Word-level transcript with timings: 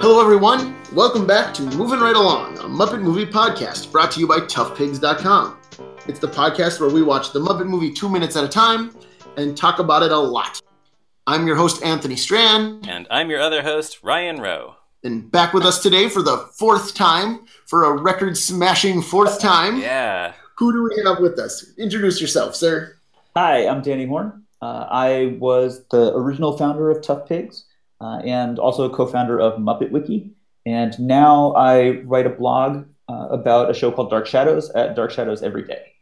Hello, 0.00 0.22
everyone. 0.22 0.76
Welcome 0.94 1.26
back 1.26 1.52
to 1.54 1.62
Moving 1.62 1.98
Right 1.98 2.14
Along, 2.14 2.56
a 2.58 2.62
Muppet 2.62 3.02
movie 3.02 3.26
podcast 3.26 3.90
brought 3.90 4.12
to 4.12 4.20
you 4.20 4.28
by 4.28 4.38
ToughPigs.com. 4.38 5.58
It's 6.06 6.20
the 6.20 6.28
podcast 6.28 6.80
where 6.80 6.88
we 6.90 7.02
watch 7.02 7.32
the 7.32 7.40
Muppet 7.40 7.66
movie 7.66 7.92
two 7.92 8.08
minutes 8.08 8.36
at 8.36 8.44
a 8.44 8.48
time 8.48 8.96
and 9.36 9.56
talk 9.56 9.80
about 9.80 10.04
it 10.04 10.12
a 10.12 10.16
lot. 10.16 10.62
I'm 11.26 11.46
your 11.46 11.56
host, 11.56 11.82
Anthony 11.82 12.16
Strand, 12.16 12.88
And 12.88 13.06
I'm 13.10 13.28
your 13.30 13.40
other 13.40 13.62
host, 13.62 13.98
Ryan 14.04 14.40
Rowe. 14.40 14.76
and 15.04 15.28
back 15.30 15.52
with 15.52 15.64
us 15.64 15.82
today 15.82 16.08
for 16.08 16.22
the 16.22 16.38
fourth 16.56 16.94
time, 16.94 17.46
for 17.66 17.84
a 17.84 18.00
record 18.00 18.36
smashing 18.38 19.02
fourth 19.02 19.40
time. 19.40 19.78
Yeah. 19.80 20.34
Who 20.58 20.72
do 20.72 20.82
we 20.82 21.02
have 21.04 21.20
with 21.20 21.38
us? 21.38 21.64
Introduce 21.78 22.20
yourself, 22.20 22.56
sir. 22.56 22.96
Hi, 23.36 23.68
I'm 23.68 23.80
Danny 23.80 24.06
Horn. 24.06 24.42
Uh, 24.60 24.86
I 24.90 25.36
was 25.38 25.84
the 25.92 26.12
original 26.16 26.58
founder 26.58 26.90
of 26.90 27.00
Tough 27.00 27.28
Pigs 27.28 27.64
uh, 28.00 28.22
and 28.24 28.58
also 28.58 28.82
a 28.82 28.90
co-founder 28.90 29.40
of 29.40 29.60
Muppet 29.60 29.92
Wiki. 29.92 30.32
And 30.66 30.98
now 30.98 31.52
I 31.52 32.00
write 32.00 32.26
a 32.26 32.30
blog 32.30 32.86
uh, 33.08 33.28
about 33.30 33.70
a 33.70 33.74
show 33.74 33.92
called 33.92 34.10
Dark 34.10 34.26
Shadows 34.26 34.68
at 34.70 34.96
Dark 34.96 35.12
Shadows 35.12 35.44
Every 35.44 35.62
Day. 35.62 35.92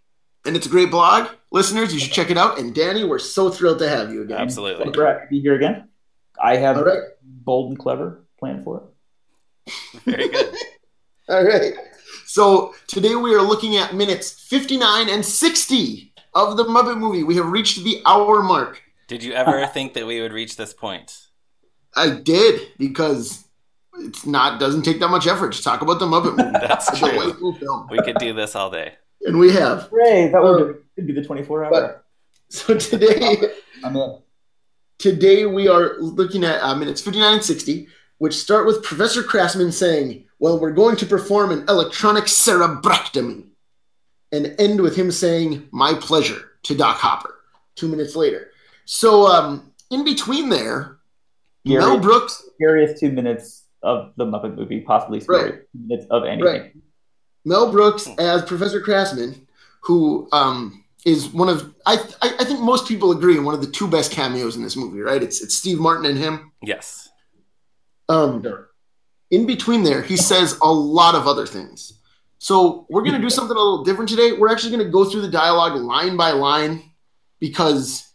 And 0.46 0.56
it's 0.56 0.66
a 0.66 0.70
great 0.70 0.90
blog. 0.90 1.28
Listeners, 1.52 1.92
you 1.92 2.00
should 2.00 2.12
check 2.12 2.30
it 2.30 2.38
out. 2.38 2.58
And 2.58 2.74
Danny, 2.74 3.04
we're 3.04 3.18
so 3.18 3.50
thrilled 3.50 3.80
to 3.80 3.88
have 3.90 4.10
you 4.10 4.22
again. 4.22 4.38
Absolutely. 4.38 4.86
Super 4.86 5.06
happy 5.06 5.24
to 5.24 5.30
be 5.30 5.40
here 5.40 5.54
again. 5.54 5.88
I 6.42 6.56
have 6.56 6.78
All 6.78 6.84
right. 6.84 6.96
a 6.96 7.08
bold 7.22 7.72
and 7.72 7.78
clever 7.78 8.24
plan 8.38 8.64
for 8.64 8.84
it. 9.66 9.72
Very 10.04 10.28
good. 10.30 10.54
All 11.28 11.44
right. 11.44 11.74
So 12.26 12.74
today 12.88 13.14
we 13.14 13.34
are 13.34 13.42
looking 13.42 13.76
at 13.76 13.94
minutes 13.94 14.30
59 14.32 15.08
and 15.08 15.24
60 15.24 16.12
of 16.34 16.56
the 16.56 16.64
Muppet 16.64 16.98
movie. 16.98 17.22
We 17.22 17.36
have 17.36 17.46
reached 17.50 17.82
the 17.84 18.02
hour 18.04 18.42
mark. 18.42 18.82
Did 19.08 19.22
you 19.22 19.32
ever 19.32 19.64
think 19.72 19.94
that 19.94 20.06
we 20.06 20.20
would 20.20 20.32
reach 20.32 20.56
this 20.56 20.74
point? 20.74 21.16
I 21.94 22.10
did 22.10 22.68
because 22.78 23.44
it's 23.98 24.26
not 24.26 24.60
doesn't 24.60 24.82
take 24.82 25.00
that 25.00 25.08
much 25.08 25.26
effort 25.26 25.52
to 25.54 25.62
talk 25.62 25.80
about 25.82 25.98
the 26.00 26.06
Muppet 26.06 26.36
movie. 26.36 26.50
That's 26.52 26.88
It's 26.88 26.98
true. 26.98 27.56
film. 27.58 27.88
We 27.90 27.98
could 28.02 28.16
do 28.18 28.32
this 28.34 28.54
all 28.54 28.70
day. 28.70 28.94
And 29.22 29.38
we 29.38 29.52
have. 29.52 29.84
Hooray! 29.90 30.30
That 30.30 30.42
would 30.42 30.82
could 30.94 31.06
be 31.06 31.12
the 31.12 31.24
24 31.24 31.64
hour. 31.64 31.70
But- 31.70 32.02
So 32.48 32.76
today 32.78 33.38
I'm 33.82 33.96
in. 33.96 34.18
today 34.98 35.46
we 35.46 35.66
are 35.66 35.96
looking 35.98 36.44
at 36.44 36.62
uh, 36.62 36.76
minutes 36.76 37.00
59 37.00 37.34
and 37.34 37.42
60, 37.44 37.88
which 38.18 38.34
start 38.36 38.66
with 38.66 38.84
Professor 38.84 39.24
Krassman 39.24 39.72
saying, 39.72 40.25
Well, 40.38 40.60
we're 40.60 40.72
going 40.72 40.96
to 40.96 41.06
perform 41.06 41.50
an 41.50 41.64
electronic 41.68 42.24
cerebrectomy, 42.24 43.44
and 44.32 44.54
end 44.58 44.80
with 44.80 44.96
him 44.96 45.10
saying, 45.10 45.68
My 45.70 45.94
pleasure 45.94 46.52
to 46.64 46.74
Doc 46.74 46.96
Hopper 46.98 47.36
two 47.74 47.88
minutes 47.88 48.16
later. 48.16 48.50
So, 48.84 49.26
um, 49.26 49.72
in 49.90 50.04
between 50.04 50.48
there, 50.48 50.98
Mel 51.64 51.98
Brooks, 51.98 52.42
Scariest 52.54 53.00
two 53.00 53.12
minutes 53.12 53.64
of 53.82 54.12
the 54.16 54.24
Muppet 54.24 54.56
movie, 54.56 54.80
possibly 54.80 55.20
scariest 55.20 55.58
two 55.72 55.86
minutes 55.86 56.06
of 56.10 56.24
anything. 56.24 56.44
Right. 56.44 56.72
Mel 57.44 57.70
Brooks 57.70 58.08
as 58.18 58.42
Professor 58.42 58.80
Krassman, 58.80 59.46
who 59.80 60.28
um, 60.32 60.84
is 61.04 61.28
one 61.28 61.48
of 61.48 61.74
I, 61.86 61.94
I 62.20 62.34
I 62.40 62.44
think 62.44 62.60
most 62.60 62.86
people 62.86 63.12
agree 63.12 63.38
one 63.38 63.54
of 63.54 63.60
the 63.60 63.70
two 63.70 63.86
best 63.86 64.10
cameos 64.10 64.56
in 64.56 64.62
this 64.62 64.76
movie, 64.76 65.00
right? 65.00 65.22
It's 65.22 65.40
it's 65.40 65.56
Steve 65.56 65.78
Martin 65.78 66.06
and 66.06 66.18
him. 66.18 66.52
Yes. 66.62 67.08
Um, 68.08 68.65
in 69.30 69.46
between 69.46 69.82
there, 69.82 70.02
he 70.02 70.16
says 70.16 70.58
a 70.62 70.70
lot 70.72 71.14
of 71.14 71.26
other 71.26 71.46
things. 71.46 71.94
So 72.38 72.86
we're 72.90 73.02
gonna 73.02 73.20
do 73.20 73.30
something 73.30 73.56
a 73.56 73.58
little 73.58 73.82
different 73.84 74.08
today. 74.08 74.32
We're 74.32 74.50
actually 74.52 74.70
gonna 74.76 74.90
go 74.90 75.04
through 75.04 75.22
the 75.22 75.30
dialogue 75.30 75.74
line 75.80 76.16
by 76.16 76.30
line 76.32 76.90
because 77.40 78.06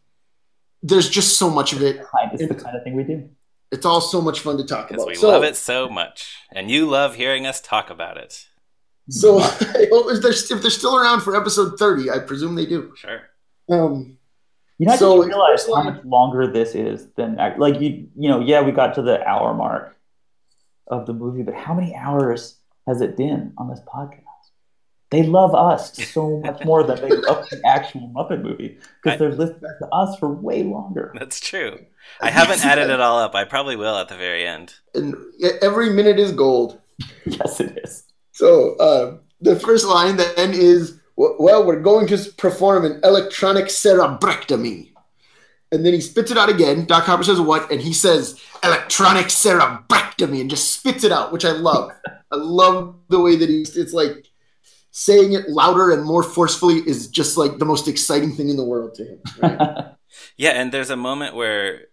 there's 0.84 1.10
just 1.10 1.38
so 1.38 1.50
much 1.50 1.74
of 1.74 1.82
it. 1.82 2.02
It's 2.34 2.48
the 2.48 2.56
kind 2.56 2.76
of 2.78 2.84
thing 2.84 2.96
we 2.96 3.04
do. 3.04 3.30
It's 3.72 3.86
all 3.86 4.02
so 4.02 4.22
much 4.22 4.42
fun 4.42 4.58
to 4.58 4.66
talk 4.66 4.90
Because 4.90 5.04
about. 5.04 5.10
we 5.10 5.16
so, 5.16 5.30
love 5.30 5.44
it 5.44 5.56
so 5.56 5.88
much. 5.90 6.36
And 6.52 6.70
you 6.70 6.86
love 6.88 7.16
hearing 7.16 7.46
us 7.46 7.62
talk 7.62 7.90
about 7.90 8.18
it. 8.18 8.46
So 9.10 9.40
if 9.42 10.22
they're, 10.22 10.32
if 10.32 10.62
they're 10.62 10.70
still 10.72 10.98
around 10.98 11.22
for 11.22 11.36
episode 11.36 11.80
30, 11.80 12.12
I 12.12 12.20
presume 12.20 12.56
they 12.56 12.66
do. 12.66 12.94
Sure. 12.98 13.22
Um, 13.70 14.18
You 14.78 14.88
know, 14.88 14.94
I 14.94 14.96
So, 14.98 15.18
just 15.18 15.28
realized 15.30 15.66
first 15.68 15.76
how 15.76 15.84
much 15.84 16.04
longer 16.04 16.48
this 16.52 16.76
is 16.76 17.08
than 17.16 17.38
like 17.58 17.80
you. 17.80 18.08
You 18.18 18.30
know, 18.30 18.40
yeah, 18.40 18.62
we 18.62 18.72
got 18.72 18.96
to 18.96 19.02
the 19.02 19.26
hour 19.26 19.54
mark 19.54 19.96
of 20.92 21.06
the 21.06 21.14
movie, 21.14 21.44
but 21.44 21.56
how 21.56 21.74
many 21.74 21.96
hours 21.96 22.58
has 22.88 23.02
it 23.02 23.18
been 23.18 23.54
on 23.58 23.70
this 23.70 23.82
podcast? 23.82 24.24
They 25.12 25.24
love 25.24 25.54
us 25.54 25.94
so 26.10 26.40
much 26.40 26.64
more 26.66 26.84
than 26.84 27.02
they 27.02 27.10
love 27.10 27.48
the 27.50 27.62
actual 27.66 28.10
Muppet 28.16 28.42
movie 28.42 28.78
because 29.04 29.20
they're 29.20 29.32
listening 29.36 29.72
to 29.80 29.88
us 29.92 30.18
for 30.18 30.30
way 30.30 30.64
longer. 30.64 31.14
That's 31.20 31.40
true. 31.40 31.80
I 32.22 32.32
haven't 32.32 32.66
added 32.66 32.90
it 32.90 33.02
all 33.02 33.20
up. 33.20 33.36
I 33.36 33.44
probably 33.44 33.76
will 33.76 33.98
at 33.98 34.08
the 34.08 34.16
very 34.16 34.46
end. 34.46 34.74
and 34.96 35.16
every 35.62 35.90
minute 35.90 36.18
is 36.18 36.32
gold. 36.32 36.80
yes, 37.26 37.60
it 37.60 37.78
is. 37.84 38.04
So 38.32 38.76
uh, 38.78 39.18
the 39.42 39.60
first 39.60 39.86
line 39.86 40.16
then 40.16 40.54
is, 40.54 41.00
"Well, 41.18 41.66
we're 41.66 41.82
going 41.82 42.08
to 42.08 42.18
perform 42.38 42.86
an 42.86 43.02
electronic 43.04 43.66
cerebrectomy," 43.66 44.91
and 45.72 45.86
then 45.86 45.94
he 45.94 46.02
spits 46.02 46.32
it 46.32 46.38
out 46.38 46.50
again. 46.50 46.86
Doc 46.86 47.04
Hopper 47.06 47.24
says, 47.24 47.40
"What?" 47.40 47.72
And 47.72 47.82
he 47.82 47.94
says, 47.94 48.40
"Electronic 48.64 49.28
cerebrectomy," 49.28 50.42
and 50.42 50.50
just 50.50 50.74
spits 50.74 51.04
it 51.04 51.12
out, 51.12 51.32
which 51.32 51.46
I 51.46 51.52
love. 51.52 51.92
I 52.32 52.36
love 52.36 52.96
the 53.10 53.20
way 53.20 53.36
that 53.36 53.50
he's. 53.50 53.78
It's 53.78 53.94
like 53.94 54.28
saying 54.92 55.34
it 55.34 55.50
louder 55.50 55.92
and 55.92 56.04
more 56.04 56.24
forcefully 56.24 56.80
is 56.80 57.08
just 57.08 57.38
like 57.38 57.58
the 57.58 57.66
most 57.66 57.88
exciting 57.88 58.36
thing 58.36 58.50
in 58.50 58.58
the 58.58 58.66
world 58.66 58.94
to 58.96 59.06
him. 59.06 59.20
Right? 59.42 59.88
Yeah, 60.36 60.52
and 60.52 60.74
there's 60.74 60.90
a 60.90 60.98
moment 60.98 61.36
where 61.36 61.86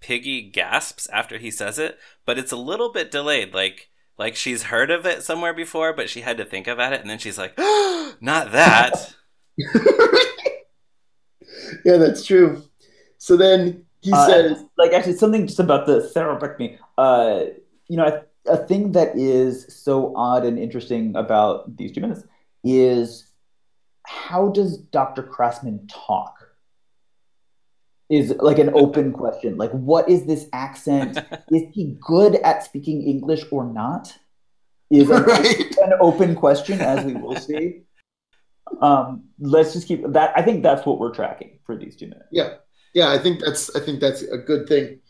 Piggy 0.00 0.42
gasps 0.42 1.06
after 1.12 1.38
he 1.38 1.52
says 1.52 1.78
it, 1.78 1.98
but 2.26 2.36
it's 2.36 2.50
a 2.50 2.56
little 2.56 2.90
bit 2.90 3.12
delayed. 3.12 3.54
Like 3.54 3.90
like 4.18 4.34
she's 4.34 4.64
heard 4.64 4.90
of 4.90 5.06
it 5.06 5.22
somewhere 5.22 5.54
before, 5.54 5.92
but 5.92 6.10
she 6.10 6.22
had 6.22 6.36
to 6.38 6.44
think 6.44 6.66
about 6.66 6.92
it, 6.92 7.00
and 7.00 7.08
then 7.08 7.18
she's 7.18 7.38
like, 7.38 7.56
"Not 8.20 8.50
that." 8.50 9.14
yeah, 11.84 11.96
that's 11.96 12.26
true. 12.26 12.62
So 13.20 13.36
then 13.36 13.84
he 14.00 14.12
Uh, 14.12 14.26
says, 14.26 14.64
like 14.78 14.92
actually 14.92 15.12
something 15.12 15.46
just 15.46 15.60
about 15.60 15.86
the 15.86 16.00
cerebrectomy. 16.00 16.78
Uh, 16.96 17.44
you 17.86 17.96
know, 17.98 18.06
a, 18.06 18.50
a 18.50 18.56
thing 18.56 18.92
that 18.92 19.14
is 19.14 19.66
so 19.68 20.14
odd 20.16 20.44
and 20.44 20.58
interesting 20.58 21.14
about 21.14 21.76
these 21.76 21.92
two 21.92 22.00
minutes 22.00 22.24
is 22.64 23.30
how 24.06 24.48
does 24.48 24.78
Dr. 24.78 25.22
Krassman 25.22 25.86
talk? 25.88 26.34
Is 28.08 28.34
like 28.40 28.58
an 28.58 28.70
open 28.74 29.12
question. 29.20 29.56
Like, 29.58 29.70
what 29.70 30.08
is 30.08 30.24
this 30.24 30.46
accent? 30.54 31.18
is 31.52 31.62
he 31.72 31.96
good 32.00 32.36
at 32.36 32.64
speaking 32.64 33.02
English 33.02 33.44
or 33.52 33.64
not? 33.70 34.16
Is 34.90 35.10
an, 35.10 35.22
right? 35.24 35.76
an 35.78 35.92
open 36.00 36.34
question, 36.34 36.80
as 36.80 37.04
we 37.04 37.14
will 37.14 37.36
see. 37.36 37.82
Um, 38.80 39.24
let's 39.40 39.72
just 39.72 39.88
keep 39.88 40.04
that. 40.12 40.32
I 40.36 40.42
think 40.42 40.62
that's 40.62 40.86
what 40.86 41.00
we're 41.00 41.12
tracking 41.12 41.58
for 41.66 41.76
these 41.76 41.96
two 41.96 42.06
minutes. 42.06 42.28
Yeah, 42.30 42.54
yeah, 42.94 43.10
I 43.10 43.18
think 43.18 43.40
that's 43.40 43.74
I 43.76 43.80
think 43.80 44.00
that's 44.00 44.22
a 44.22 44.38
good 44.38 44.68
thing. 44.68 45.00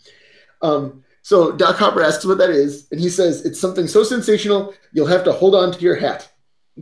Um, 0.62 1.04
so 1.22 1.52
Doc 1.52 1.76
Hopper 1.76 2.02
asks 2.02 2.24
what 2.24 2.38
that 2.38 2.50
is, 2.50 2.86
and 2.90 3.00
he 3.00 3.08
says 3.08 3.44
it's 3.44 3.60
something 3.60 3.86
so 3.86 4.02
sensational 4.02 4.74
you'll 4.92 5.06
have 5.06 5.24
to 5.24 5.32
hold 5.32 5.54
on 5.54 5.72
to 5.72 5.80
your 5.80 5.96
hat. 5.96 6.30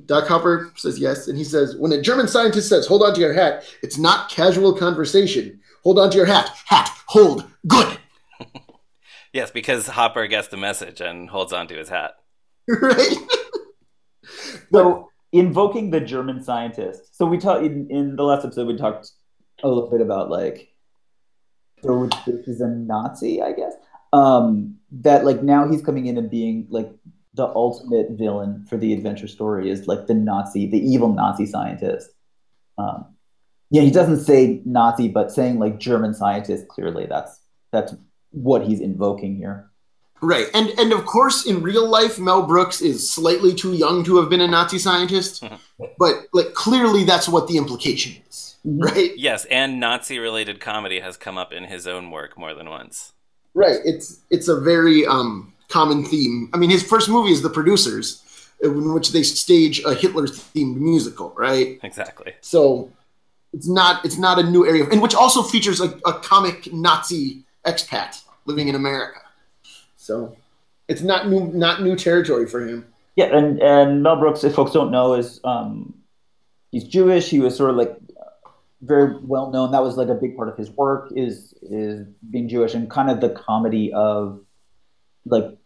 Doc 0.07 0.29
Hopper 0.29 0.73
says 0.77 0.99
yes, 0.99 1.29
and 1.29 1.37
he 1.37 1.45
says 1.45 1.77
when 1.77 1.93
a 1.93 2.01
German 2.01 2.29
scientist 2.29 2.69
says 2.69 2.87
hold 2.87 3.03
on 3.03 3.15
to 3.15 3.21
your 3.21 3.33
hat, 3.33 3.65
it's 3.83 3.99
not 3.99 4.31
casual 4.31 4.73
conversation. 4.73 5.61
Hold 5.85 5.99
on 5.99 6.11
to 6.11 6.17
your 6.17 6.27
hat. 6.27 6.51
Hat. 6.67 6.91
Hold. 7.07 7.45
Good. 7.67 7.99
yes, 9.33 9.51
because 9.51 9.87
Hopper 9.87 10.27
gets 10.27 10.49
the 10.49 10.57
message 10.57 11.01
and 11.01 11.31
holds 11.31 11.53
onto 11.53 11.77
his 11.77 11.89
hat. 11.89 12.13
right. 12.69 13.17
So 14.73 15.09
invoking 15.33 15.91
the 15.91 16.01
German 16.01 16.43
scientist. 16.43 17.17
So 17.17 17.27
we 17.27 17.39
talked 17.39 17.65
in, 17.65 17.89
in 17.91 18.17
the 18.17 18.23
last 18.23 18.45
episode. 18.45 18.67
We 18.67 18.77
talked 18.77 19.11
a 19.63 19.69
little 19.69 19.91
bit 19.91 20.01
about 20.01 20.31
like 20.31 20.69
so 21.83 22.09
this 22.27 22.49
is 22.49 22.61
a 22.61 22.69
Nazi, 22.69 23.43
I 23.43 23.53
guess. 23.53 23.75
Um, 24.13 24.77
that 24.91 25.25
like 25.25 25.43
now 25.43 25.69
he's 25.69 25.83
coming 25.83 26.07
in 26.07 26.17
and 26.17 26.31
being 26.31 26.67
like 26.71 26.91
the 27.35 27.47
ultimate 27.47 28.11
villain 28.13 28.65
for 28.69 28.77
the 28.77 28.93
adventure 28.93 29.29
story 29.29 29.71
is 29.71 29.87
like 29.87 30.07
the 30.07 30.15
Nazi, 30.15 30.67
the 30.67 30.79
evil 30.79 31.13
Nazi 31.13 31.47
scientist. 31.47 32.11
Um, 32.79 33.07
yeah, 33.71 33.83
he 33.83 33.91
doesn't 33.91 34.21
say 34.21 34.63
Nazi, 34.65 35.09
but 35.09 35.31
saying 35.31 35.59
like 35.59 35.79
German 35.79 36.15
scientist. 36.15 36.69
Clearly, 36.69 37.07
that's 37.07 37.41
that's 37.71 37.95
what 38.31 38.67
he's 38.67 38.81
invoking 38.81 39.37
here. 39.37 39.71
Right. 40.21 40.47
And 40.55 40.71
and 40.79 40.93
of 40.93 41.07
course 41.07 41.47
in 41.47 41.63
real 41.63 41.89
life 41.89 42.19
Mel 42.19 42.43
Brooks 42.43 42.81
is 42.81 43.09
slightly 43.09 43.55
too 43.55 43.75
young 43.75 44.05
to 44.05 44.17
have 44.17 44.29
been 44.29 44.41
a 44.41 44.49
Nazi 44.49 44.79
scientist, 44.79 45.45
but 45.99 46.15
like 46.33 46.55
clearly 46.55 47.05
that's 47.05 47.29
what 47.29 47.47
the 47.47 47.57
implication 47.57 48.21
is. 48.29 48.48
Right? 48.65 49.17
Yes, 49.17 49.45
and 49.47 49.81
Nazi-related 49.81 50.61
comedy 50.61 51.01
has 51.01 51.17
come 51.17 51.39
up 51.39 51.53
in 51.53 51.65
his 51.65 51.87
own 51.87 52.11
work 52.11 52.37
more 52.37 52.55
than 52.55 52.69
once. 52.69 53.13
Right. 53.55 53.79
It's 53.85 54.21
it's 54.31 54.49
a 54.49 54.61
very 54.61 55.07
um 55.07 55.53
common 55.69 56.05
theme. 56.05 56.51
I 56.53 56.59
mean 56.59 56.71
his 56.71 56.83
first 56.83 57.09
movie 57.09 57.33
is 57.33 57.43
The 57.43 57.51
Producers, 57.51 58.23
in 58.63 58.93
which 58.93 59.13
they 59.13 59.23
stage 59.23 59.83
a 59.85 59.95
Hitler 59.95 60.27
themed 60.27 60.77
musical, 60.77 61.33
right? 61.37 61.79
Exactly. 61.83 62.35
So 62.41 62.93
it's 63.53 63.69
not 63.69 64.05
it's 64.05 64.19
not 64.19 64.39
a 64.39 64.43
new 64.43 64.67
area, 64.67 64.87
and 64.91 65.01
which 65.01 65.15
also 65.15 65.43
features 65.43 65.81
a, 65.81 65.89
a 66.05 66.13
comic 66.15 66.73
Nazi 66.73 67.45
expat 67.65 68.23
living 68.45 68.69
in 68.69 68.75
America. 68.75 69.21
So 69.97 70.37
it's 70.89 71.03
not 71.03 71.29
new 71.29 71.47
not 71.47 71.83
new 71.83 71.97
territory 71.97 72.47
for 72.47 72.67
him. 72.67 72.87
Yeah, 73.17 73.37
and 73.37 73.61
and 73.61 74.03
Mel 74.03 74.17
Brooks, 74.17 74.45
if 74.45 74.55
folks 74.55 74.73
don't 74.73 74.91
know, 74.91 75.15
is 75.15 75.41
um, 75.45 75.95
he's 76.71 76.85
Jewish. 76.85 77.29
He 77.29 77.41
was 77.41 77.57
sort 77.57 77.71
of 77.71 77.77
like 77.77 77.97
very 78.83 79.19
well 79.23 79.51
known. 79.51 79.73
That 79.73 79.83
was 79.83 79.97
like 79.97 80.09
a 80.09 80.15
big 80.15 80.37
part 80.37 80.49
of 80.49 80.57
his 80.57 80.71
work 80.71 81.13
is 81.15 81.55
is 81.63 82.07
being 82.31 82.49
Jewish 82.49 82.75
and 82.75 82.91
kind 82.91 83.11
of 83.11 83.21
the 83.21 83.31
comedy 83.31 83.93
of 83.93 84.41
like 85.25 85.57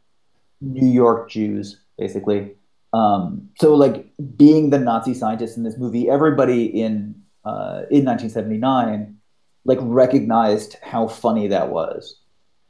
New 0.60 0.86
York 0.86 1.30
Jews, 1.30 1.80
basically. 1.98 2.54
Um, 2.92 3.48
so 3.58 3.74
like 3.74 4.06
being 4.36 4.70
the 4.70 4.78
Nazi 4.78 5.14
scientist 5.14 5.56
in 5.56 5.62
this 5.62 5.78
movie, 5.78 6.08
everybody 6.10 6.64
in 6.66 7.14
uh, 7.44 7.84
in 7.90 8.04
1979 8.04 9.16
like 9.64 9.78
recognized 9.80 10.76
how 10.82 11.06
funny 11.06 11.48
that 11.48 11.70
was. 11.70 12.20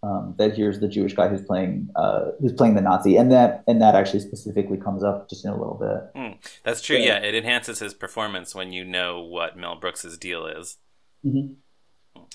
Um, 0.04 0.34
that 0.38 0.56
here's 0.56 0.80
the 0.80 0.88
Jewish 0.88 1.14
guy 1.14 1.28
who's 1.28 1.42
playing 1.42 1.88
uh, 1.94 2.32
who's 2.40 2.52
playing 2.52 2.74
the 2.74 2.80
Nazi, 2.80 3.16
and 3.16 3.30
that 3.30 3.62
and 3.68 3.80
that 3.80 3.94
actually 3.94 4.18
specifically 4.18 4.76
comes 4.76 5.04
up 5.04 5.30
just 5.30 5.44
in 5.44 5.52
a 5.52 5.56
little 5.56 5.76
bit. 5.76 6.20
Mm, 6.20 6.38
that's 6.64 6.82
true. 6.82 6.96
Yeah. 6.96 7.20
yeah. 7.20 7.28
it 7.28 7.36
enhances 7.36 7.78
his 7.78 7.94
performance 7.94 8.52
when 8.52 8.72
you 8.72 8.84
know 8.84 9.20
what 9.20 9.56
Mel 9.56 9.76
Brooks's 9.76 10.18
deal 10.18 10.46
is. 10.46 10.78
Mm-hmm. 11.24 11.52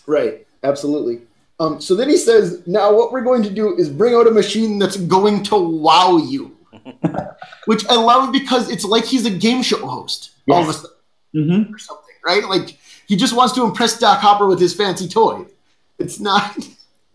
Right. 0.05 0.47
Absolutely. 0.63 1.21
Um, 1.59 1.81
so 1.81 1.95
then 1.95 2.09
he 2.09 2.17
says, 2.17 2.65
"Now 2.67 2.95
what 2.95 3.11
we're 3.11 3.23
going 3.23 3.43
to 3.43 3.49
do 3.49 3.75
is 3.75 3.89
bring 3.89 4.13
out 4.13 4.27
a 4.27 4.31
machine 4.31 4.79
that's 4.79 4.97
going 4.97 5.43
to 5.43 5.57
wow 5.57 6.17
you," 6.17 6.55
which 7.65 7.85
I 7.87 7.95
love 7.95 8.31
because 8.31 8.69
it's 8.69 8.85
like 8.85 9.03
he's 9.03 9.25
a 9.25 9.31
game 9.31 9.63
show 9.63 9.85
host 9.85 10.31
yes. 10.45 10.55
all 10.55 10.63
of 10.63 10.69
a 10.69 10.73
sudden, 10.73 10.97
mm-hmm. 11.35 11.73
or 11.73 11.77
something, 11.79 12.15
right? 12.25 12.47
Like 12.47 12.77
he 13.07 13.15
just 13.15 13.35
wants 13.35 13.53
to 13.55 13.63
impress 13.63 13.99
Doc 13.99 14.19
Hopper 14.19 14.47
with 14.47 14.59
his 14.59 14.73
fancy 14.73 15.07
toy. 15.07 15.45
It's 15.99 16.19
not. 16.19 16.55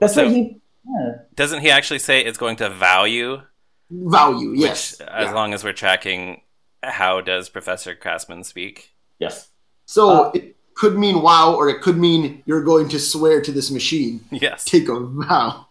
That's 0.02 0.14
so, 0.14 0.24
what 0.24 0.32
he. 0.32 0.60
Yeah. 0.84 1.12
Doesn't 1.36 1.60
he 1.60 1.70
actually 1.70 2.00
say 2.00 2.24
it's 2.24 2.36
going 2.36 2.56
to 2.56 2.68
value? 2.68 3.40
Value, 3.88 4.52
yes. 4.52 4.98
Which, 4.98 5.08
as 5.08 5.26
yeah. 5.26 5.32
long 5.32 5.54
as 5.54 5.62
we're 5.62 5.72
tracking, 5.72 6.40
how 6.82 7.20
does 7.20 7.48
Professor 7.48 7.94
Krassman 7.94 8.44
speak? 8.44 8.92
Yes. 9.20 9.48
So 9.86 10.24
uh, 10.24 10.30
it 10.34 10.56
could 10.74 10.98
mean 10.98 11.22
wow, 11.22 11.54
or 11.54 11.68
it 11.68 11.82
could 11.82 11.98
mean 11.98 12.42
you're 12.46 12.64
going 12.64 12.88
to 12.88 12.98
swear 12.98 13.40
to 13.42 13.52
this 13.52 13.70
machine. 13.70 14.24
Yes. 14.32 14.64
Take 14.64 14.88
a 14.88 14.98
vow. 14.98 15.66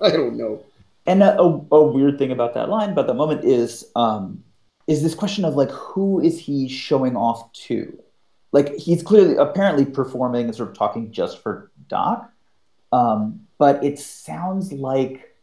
I 0.00 0.10
don't 0.10 0.38
know. 0.38 0.62
And 1.04 1.22
a, 1.22 1.38
a, 1.38 1.66
a 1.72 1.86
weird 1.86 2.18
thing 2.18 2.32
about 2.32 2.54
that 2.54 2.70
line, 2.70 2.90
about 2.90 3.08
that 3.08 3.14
moment, 3.14 3.44
is 3.44 3.84
um, 3.94 4.42
is 4.86 5.02
this 5.02 5.14
question 5.14 5.44
of 5.44 5.54
like 5.54 5.70
who 5.70 6.18
is 6.20 6.38
he 6.38 6.66
showing 6.66 7.14
off 7.14 7.52
to? 7.66 7.98
Like 8.52 8.74
he's 8.76 9.02
clearly, 9.02 9.36
apparently, 9.36 9.84
performing 9.84 10.46
and 10.46 10.54
sort 10.54 10.70
of 10.70 10.78
talking 10.78 11.12
just 11.12 11.42
for 11.42 11.70
Doc 11.88 12.32
um, 12.92 13.40
but 13.58 13.82
it 13.84 13.98
sounds 13.98 14.72
like 14.72 15.34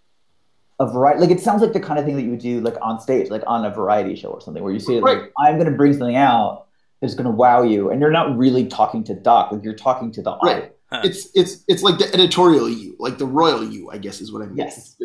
a 0.80 0.92
variety, 0.92 1.22
like 1.22 1.32
it 1.32 1.40
sounds 1.40 1.62
like 1.62 1.74
the 1.74 1.80
kind 1.80 2.00
of 2.00 2.06
thing 2.06 2.16
that 2.16 2.24
you 2.24 2.32
would 2.32 2.40
do 2.40 2.62
like 2.62 2.76
on 2.82 3.00
stage, 3.00 3.30
like 3.30 3.44
on 3.48 3.66
a 3.66 3.70
variety 3.70 4.16
show 4.16 4.30
or 4.30 4.42
something, 4.42 4.64
where 4.64 4.74
you 4.74 4.80
say, 4.80 5.00
right. 5.00 5.22
like, 5.22 5.32
I'm 5.38 5.56
going 5.56 5.72
to 5.72 5.78
bring 5.78 5.94
something 5.94 6.16
out 6.16 6.68
that's 7.02 7.16
going 7.16 7.26
to 7.26 7.32
wow 7.32 7.64
you, 7.64 7.90
and 7.90 8.00
you're 8.00 8.12
not 8.12 8.38
really 8.38 8.68
talking 8.68 9.04
to 9.06 9.14
Doc, 9.14 9.52
like 9.52 9.64
you're 9.64 9.76
talking 9.76 10.12
to 10.12 10.22
the 10.22 10.38
right. 10.44 10.56
audience. 10.56 10.74
Huh. 10.92 11.02
It's 11.04 11.30
it's 11.34 11.64
it's 11.68 11.82
like 11.82 11.98
the 11.98 12.14
editorial 12.14 12.70
you, 12.70 12.96
like 13.00 13.18
the 13.18 13.26
royal 13.26 13.64
you, 13.64 13.90
I 13.90 13.98
guess 13.98 14.22
is 14.22 14.32
what 14.32 14.42
I 14.42 14.46
mean. 14.46 14.58
Yes. 14.58 14.96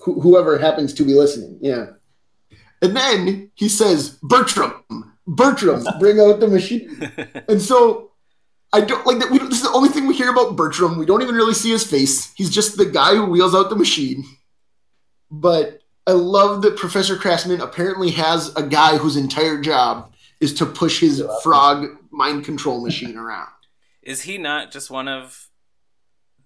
Wh- 0.00 0.20
whoever 0.20 0.58
happens 0.58 0.94
to 0.94 1.04
be 1.04 1.14
listening, 1.14 1.58
yeah. 1.60 1.86
And 2.82 2.96
then 2.96 3.50
he 3.54 3.68
says, 3.68 4.18
Bertram, 4.22 5.14
Bertram, 5.26 5.86
bring 5.98 6.20
out 6.20 6.40
the 6.40 6.48
machine. 6.48 7.10
and 7.48 7.60
so 7.60 8.12
I 8.72 8.80
don't 8.80 9.06
like 9.06 9.18
that. 9.20 9.30
We, 9.30 9.38
this 9.38 9.58
is 9.58 9.62
the 9.62 9.70
only 9.70 9.88
thing 9.88 10.06
we 10.06 10.14
hear 10.14 10.30
about 10.30 10.56
Bertram. 10.56 10.98
We 10.98 11.06
don't 11.06 11.22
even 11.22 11.34
really 11.34 11.54
see 11.54 11.70
his 11.70 11.84
face. 11.84 12.32
He's 12.34 12.50
just 12.50 12.76
the 12.76 12.86
guy 12.86 13.14
who 13.14 13.26
wheels 13.26 13.54
out 13.54 13.70
the 13.70 13.76
machine. 13.76 14.24
But 15.30 15.80
I 16.06 16.12
love 16.12 16.62
that 16.62 16.76
Professor 16.76 17.16
Krassman 17.16 17.60
apparently 17.60 18.10
has 18.12 18.54
a 18.54 18.62
guy 18.62 18.96
whose 18.96 19.16
entire 19.16 19.60
job 19.60 20.12
is 20.40 20.54
to 20.54 20.66
push 20.66 21.00
his 21.00 21.22
frog 21.42 21.86
mind 22.10 22.44
control 22.44 22.82
machine 22.82 23.16
around. 23.16 23.48
Is 24.02 24.22
he 24.22 24.38
not 24.38 24.70
just 24.70 24.88
one 24.88 25.08
of 25.08 25.48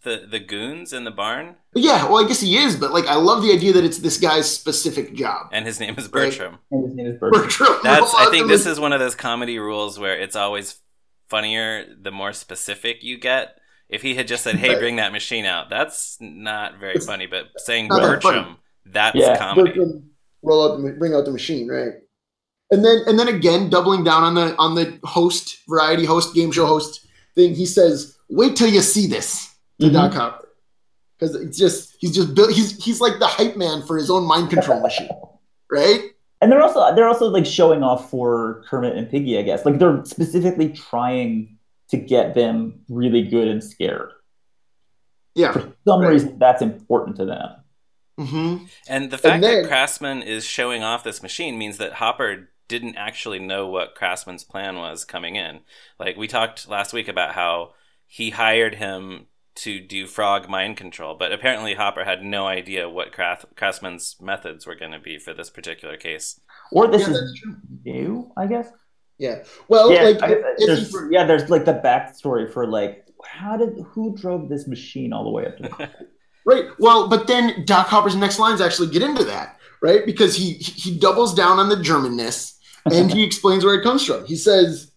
the 0.03 0.27
the 0.31 0.39
goons 0.39 0.95
in 0.95 1.05
the 1.05 1.11
barn? 1.11 1.57
Yeah, 1.75 2.05
well, 2.09 2.25
I 2.25 2.27
guess 2.27 2.41
he 2.41 2.57
is, 2.57 2.75
but 2.75 2.91
like, 2.91 3.07
I 3.07 3.17
love 3.17 3.43
the 3.43 3.53
idea 3.53 3.75
that 3.75 3.85
it's 3.85 3.99
this 3.99 4.17
guy's 4.17 4.51
specific 4.51 5.13
job, 5.13 5.49
and 5.53 5.67
his 5.67 5.79
name 5.79 5.97
is 5.99 6.09
Bertram. 6.09 6.53
Right? 6.53 6.61
And 6.71 6.85
his 6.87 6.95
name 6.95 7.07
is 7.07 7.19
Bertram. 7.21 7.43
Bertram. 7.43 7.79
That's. 7.83 8.15
I 8.15 8.31
think 8.31 8.49
this 8.49 8.65
is 8.65 8.81
one 8.81 8.95
of 8.95 9.01
those 9.01 9.15
comedy 9.15 9.59
rules 9.59 9.99
where 9.99 10.19
it's 10.19 10.37
always 10.37 10.81
funnier 11.31 11.87
the 12.01 12.11
more 12.11 12.33
specific 12.33 13.03
you 13.03 13.17
get. 13.17 13.57
If 13.89 14.03
he 14.03 14.15
had 14.15 14.29
just 14.29 14.45
said, 14.45 14.57
"Hey, 14.57 14.79
bring 14.79 14.97
that 14.97 15.13
machine 15.13 15.45
out," 15.47 15.71
that's 15.71 16.17
not 16.21 16.79
very 16.79 16.95
it's 16.95 17.07
funny. 17.07 17.27
But 17.27 17.49
saying 17.57 17.89
Bertram, 17.89 18.59
that's 18.85 19.17
yeah. 19.17 19.39
comedy. 19.39 19.71
Bertram, 19.71 20.11
roll 20.43 20.73
out, 20.73 20.77
the, 20.77 20.93
bring 20.93 21.15
out 21.15 21.25
the 21.25 21.33
machine, 21.33 21.69
right? 21.69 21.95
And 22.71 22.85
then, 22.85 23.03
and 23.07 23.19
then 23.19 23.27
again, 23.27 23.69
doubling 23.69 24.05
down 24.05 24.23
on 24.23 24.35
the 24.35 24.55
on 24.57 24.75
the 24.77 24.99
host, 25.03 25.59
variety 25.69 26.05
host, 26.05 26.35
game 26.35 26.53
show 26.53 26.67
host 26.67 27.07
thing. 27.35 27.55
He 27.55 27.67
says, 27.67 28.17
"Wait 28.29 28.57
till 28.57 28.69
you 28.69 28.81
see 28.81 29.07
this." 29.07 29.49
To 29.81 29.87
mm-hmm. 29.87 29.95
Doc 29.95 30.13
Hopper, 30.13 30.49
because 31.19 31.35
it's 31.35 31.57
just 31.59 31.97
he's 31.99 32.15
just 32.15 32.35
built. 32.35 32.53
He's 32.53 32.83
he's 32.85 33.01
like 33.01 33.19
the 33.19 33.27
hype 33.27 33.57
man 33.57 33.83
for 33.87 33.97
his 33.97 34.11
own 34.11 34.25
mind 34.25 34.51
control 34.51 34.81
machine, 34.81 35.09
right? 35.71 36.01
And 36.41 36.51
they're 36.51 36.63
also 36.63 36.95
they're 36.95 37.09
also 37.09 37.29
like 37.29 37.47
showing 37.47 37.83
off 37.83 38.11
for 38.11 38.65
Kermit 38.69 38.97
and 38.97 39.11
Piggy, 39.11 39.39
I 39.39 39.43
guess. 39.43 39.65
Like 39.65 39.79
they're 39.79 40.05
specifically 40.05 40.71
trying 40.71 41.59
to 41.89 41.97
get 41.97 42.35
them 42.35 42.81
really 42.89 43.23
good 43.23 43.49
and 43.49 43.63
scared. 43.63 44.13
Yeah, 45.35 45.53
for 45.53 45.73
some 45.87 46.01
right. 46.01 46.09
reason 46.09 46.39
that's 46.39 46.63
important 46.63 47.17
to 47.17 47.27
them. 47.27 47.51
Mm-hmm. 48.19 48.65
And 48.89 49.11
the 49.11 49.19
fact 49.19 49.37
and 49.37 49.45
then, 49.45 49.63
that 49.63 49.71
Krassman 49.71 50.25
is 50.25 50.45
showing 50.45 50.83
off 50.83 51.05
this 51.05 51.23
machine 51.23 51.59
means 51.59 51.79
that 51.79 51.95
Hopper 51.95 52.49
didn't 52.69 52.97
actually 52.97 53.39
know 53.39 53.67
what 53.67 53.97
Krassman's 53.97 54.45
plan 54.45 54.77
was 54.77 55.05
coming 55.05 55.37
in. 55.37 55.61
Like 55.99 56.17
we 56.17 56.29
talked 56.29 56.69
last 56.69 56.93
week 56.93 57.09
about 57.09 57.35
how 57.35 57.73
he 58.07 58.31
hired 58.31 58.77
him 58.77 59.27
to 59.57 59.81
do 59.81 60.07
frog 60.07 60.49
mind 60.49 60.77
control, 60.77 61.15
but 61.15 61.33
apparently 61.33 61.75
Hopper 61.75 62.05
had 62.05 62.23
no 62.23 62.47
idea 62.47 62.89
what 62.89 63.13
Krassman's 63.13 64.17
methods 64.21 64.67
were 64.67 64.75
going 64.75 64.93
to 64.93 64.99
be 64.99 65.19
for 65.19 65.35
this 65.35 65.51
particular 65.51 65.97
case. 65.97 66.41
Or 66.73 66.87
this 66.87 67.03
yeah, 67.03 67.15
is 67.15 67.47
new, 67.85 68.33
I 68.37 68.47
guess. 68.47 68.69
Yeah. 69.19 69.45
Well, 69.69 69.93
yeah, 69.93 70.03
like, 70.03 70.23
I, 70.23 70.35
there's, 70.59 70.97
yeah, 71.11 71.25
there's 71.25 71.51
like 71.51 71.67
the 71.67 71.75
backstory 71.75 72.51
for 72.51 72.67
like 72.67 73.07
how 73.25 73.57
did 73.57 73.79
who 73.91 74.17
drove 74.17 74.49
this 74.49 74.67
machine 74.67 75.13
all 75.13 75.25
the 75.25 75.31
way 75.31 75.47
up 75.47 75.59
to 75.59 75.91
right. 76.47 76.65
Well, 76.79 77.09
but 77.09 77.27
then 77.27 77.65
Doc 77.67 77.89
Hopper's 77.89 78.17
next 78.17 78.39
lines 78.39 78.63
actually 78.63 78.89
get 78.89 79.03
into 79.03 79.25
that, 79.25 79.59
right? 79.83 80.07
Because 80.07 80.37
he 80.37 80.55
he 80.55 80.99
doubles 80.99 81.35
down 81.35 81.59
on 81.59 81.69
the 81.69 81.77
Germanness 81.77 82.57
and 82.87 83.13
he 83.13 83.23
explains 83.27 83.65
where 83.65 83.75
it 83.75 83.83
comes 83.83 84.07
from. 84.07 84.25
He 84.25 84.37
says, 84.37 84.91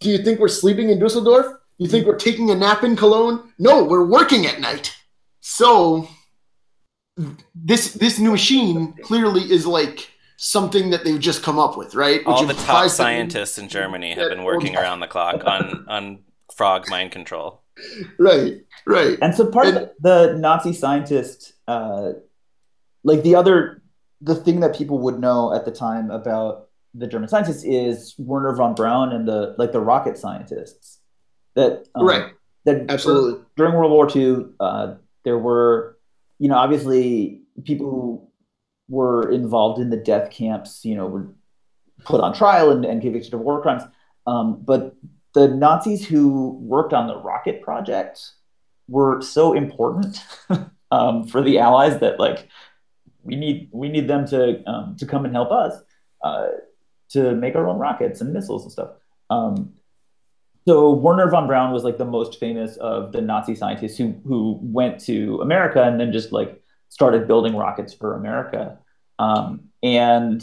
"Do 0.00 0.10
you 0.10 0.18
think 0.18 0.40
we're 0.40 0.48
sleeping 0.48 0.90
in 0.90 0.98
Dusseldorf?" 0.98 1.46
You 1.78 1.86
think 1.86 2.06
we're 2.06 2.16
taking 2.16 2.50
a 2.50 2.56
nap 2.56 2.82
in 2.82 2.96
Cologne? 2.96 3.52
No, 3.58 3.84
we're 3.84 4.04
working 4.04 4.46
at 4.46 4.60
night. 4.60 4.96
So 5.40 6.08
this 7.54 7.94
this 7.94 8.18
new 8.18 8.32
machine 8.32 8.94
clearly 9.02 9.42
is 9.42 9.66
like 9.66 10.10
something 10.36 10.90
that 10.90 11.04
they've 11.04 11.20
just 11.20 11.42
come 11.42 11.58
up 11.58 11.76
with, 11.76 11.94
right? 11.94 12.20
All 12.26 12.46
Which 12.46 12.56
the 12.56 12.62
top 12.64 12.90
scientists 12.90 13.58
in 13.58 13.68
Germany 13.68 14.14
have 14.14 14.28
been 14.28 14.44
working 14.44 14.76
around 14.76 15.00
the 15.00 15.06
clock 15.06 15.44
on 15.44 15.84
on 15.88 16.18
frog 16.54 16.88
mind 16.88 17.12
control. 17.12 17.62
Right, 18.18 18.64
right. 18.86 19.16
And 19.22 19.34
so 19.34 19.50
part 19.50 19.68
and, 19.68 19.76
of 19.76 19.90
the 20.00 20.34
Nazi 20.36 20.72
scientist, 20.72 21.52
uh, 21.68 22.14
like 23.04 23.22
the 23.22 23.36
other, 23.36 23.82
the 24.20 24.34
thing 24.34 24.58
that 24.60 24.74
people 24.74 24.98
would 24.98 25.20
know 25.20 25.54
at 25.54 25.64
the 25.64 25.70
time 25.70 26.10
about 26.10 26.70
the 26.92 27.06
German 27.06 27.28
scientists 27.28 27.62
is 27.62 28.16
Wernher 28.18 28.54
von 28.56 28.74
Braun 28.74 29.12
and 29.12 29.28
the 29.28 29.54
like 29.58 29.70
the 29.70 29.80
rocket 29.80 30.18
scientists 30.18 30.97
that 31.58 31.86
um, 31.94 32.06
right 32.06 32.32
that 32.64 32.86
absolutely 32.88 33.44
during 33.56 33.74
World 33.74 33.92
War 33.92 34.08
II, 34.14 34.46
uh, 34.60 34.94
there 35.24 35.38
were 35.38 35.98
you 36.38 36.48
know 36.48 36.56
obviously 36.56 37.42
people 37.64 37.90
who 37.90 38.28
were 38.88 39.30
involved 39.30 39.80
in 39.80 39.90
the 39.90 39.96
death 39.96 40.30
camps, 40.30 40.84
you 40.84 40.94
know, 40.94 41.06
were 41.06 41.28
put 42.04 42.20
on 42.20 42.32
trial 42.32 42.70
and, 42.70 42.84
and 42.84 43.02
convicted 43.02 43.34
of 43.34 43.40
war 43.40 43.60
crimes. 43.60 43.82
Um, 44.26 44.62
but 44.62 44.94
the 45.34 45.48
Nazis 45.48 46.06
who 46.06 46.50
worked 46.60 46.92
on 46.92 47.06
the 47.06 47.16
rocket 47.16 47.62
project 47.62 48.32
were 48.88 49.20
so 49.20 49.52
important 49.52 50.22
um, 50.90 51.26
for 51.26 51.42
the 51.42 51.58
Allies 51.58 52.00
that 52.00 52.18
like 52.18 52.48
we 53.22 53.36
need 53.36 53.68
we 53.72 53.88
need 53.88 54.08
them 54.08 54.26
to 54.28 54.62
um, 54.68 54.96
to 54.96 55.06
come 55.06 55.24
and 55.24 55.34
help 55.34 55.50
us 55.50 55.74
uh, 56.22 56.48
to 57.10 57.34
make 57.34 57.56
our 57.56 57.68
own 57.68 57.78
rockets 57.78 58.20
and 58.20 58.32
missiles 58.32 58.62
and 58.62 58.72
stuff. 58.72 58.90
Um, 59.30 59.74
so 60.68 60.92
Wernher 61.04 61.28
von 61.30 61.46
Braun 61.46 61.72
was 61.72 61.82
like 61.88 61.98
the 61.98 62.04
most 62.18 62.38
famous 62.44 62.76
of 62.92 63.12
the 63.14 63.22
Nazi 63.30 63.54
scientists 63.54 63.96
who 63.98 64.08
who 64.28 64.58
went 64.62 64.94
to 65.08 65.40
America 65.46 65.80
and 65.88 65.98
then 66.00 66.10
just 66.12 66.30
like 66.38 66.50
started 66.90 67.26
building 67.30 67.54
rockets 67.64 67.92
for 67.94 68.08
America. 68.20 68.62
Um, 69.26 69.48
and 69.82 70.38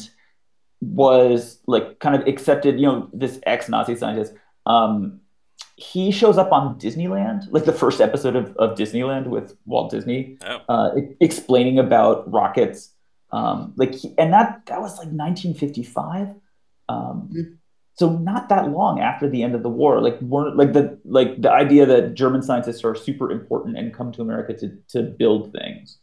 was 0.82 1.60
like 1.68 2.00
kind 2.00 2.16
of 2.20 2.28
accepted. 2.28 2.80
You 2.80 2.86
know, 2.88 3.10
this 3.14 3.40
ex-Nazi 3.46 3.96
scientist. 3.96 4.34
Um, 4.66 5.22
he 5.78 6.12
shows 6.12 6.38
up 6.38 6.52
on 6.52 6.80
Disneyland, 6.80 7.48
like 7.52 7.66
the 7.66 7.74
first 7.74 8.00
episode 8.02 8.36
of, 8.36 8.56
of 8.58 8.78
Disneyland 8.78 9.28
with 9.28 9.58
Walt 9.66 9.92
Disney, 9.92 10.38
Oh. 10.48 10.60
uh, 10.70 10.92
explaining 11.20 11.80
about 11.80 12.32
rockets. 12.32 12.92
Um, 13.32 13.74
like, 13.76 13.94
he- 13.94 14.14
and 14.18 14.32
that 14.34 14.66
that 14.68 14.80
was 14.82 14.98
like 14.98 15.10
1955. 15.12 16.30
Um, 16.88 17.30
Mhm. 17.34 17.58
So 17.96 18.10
not 18.18 18.50
that 18.50 18.70
long 18.72 19.00
after 19.00 19.30
the 19.30 19.42
end 19.42 19.56
of 19.56 19.64
the 19.64 19.70
war. 19.70 20.02
Like, 20.02 20.20
weren't 20.22 20.58
like 20.58 20.74
the 20.74 21.00
like 21.06 21.42
the 21.42 21.52
idea 21.52 21.86
that 21.86 22.14
German 22.14 22.42
scientists 22.42 22.84
are 22.84 22.94
super 22.94 23.32
important 23.32 23.78
and 23.78 23.94
come 23.94 24.12
to 24.14 24.22
America 24.22 24.54
to 24.58 24.78
to 24.90 25.04
build 25.04 25.54
things 25.54 25.98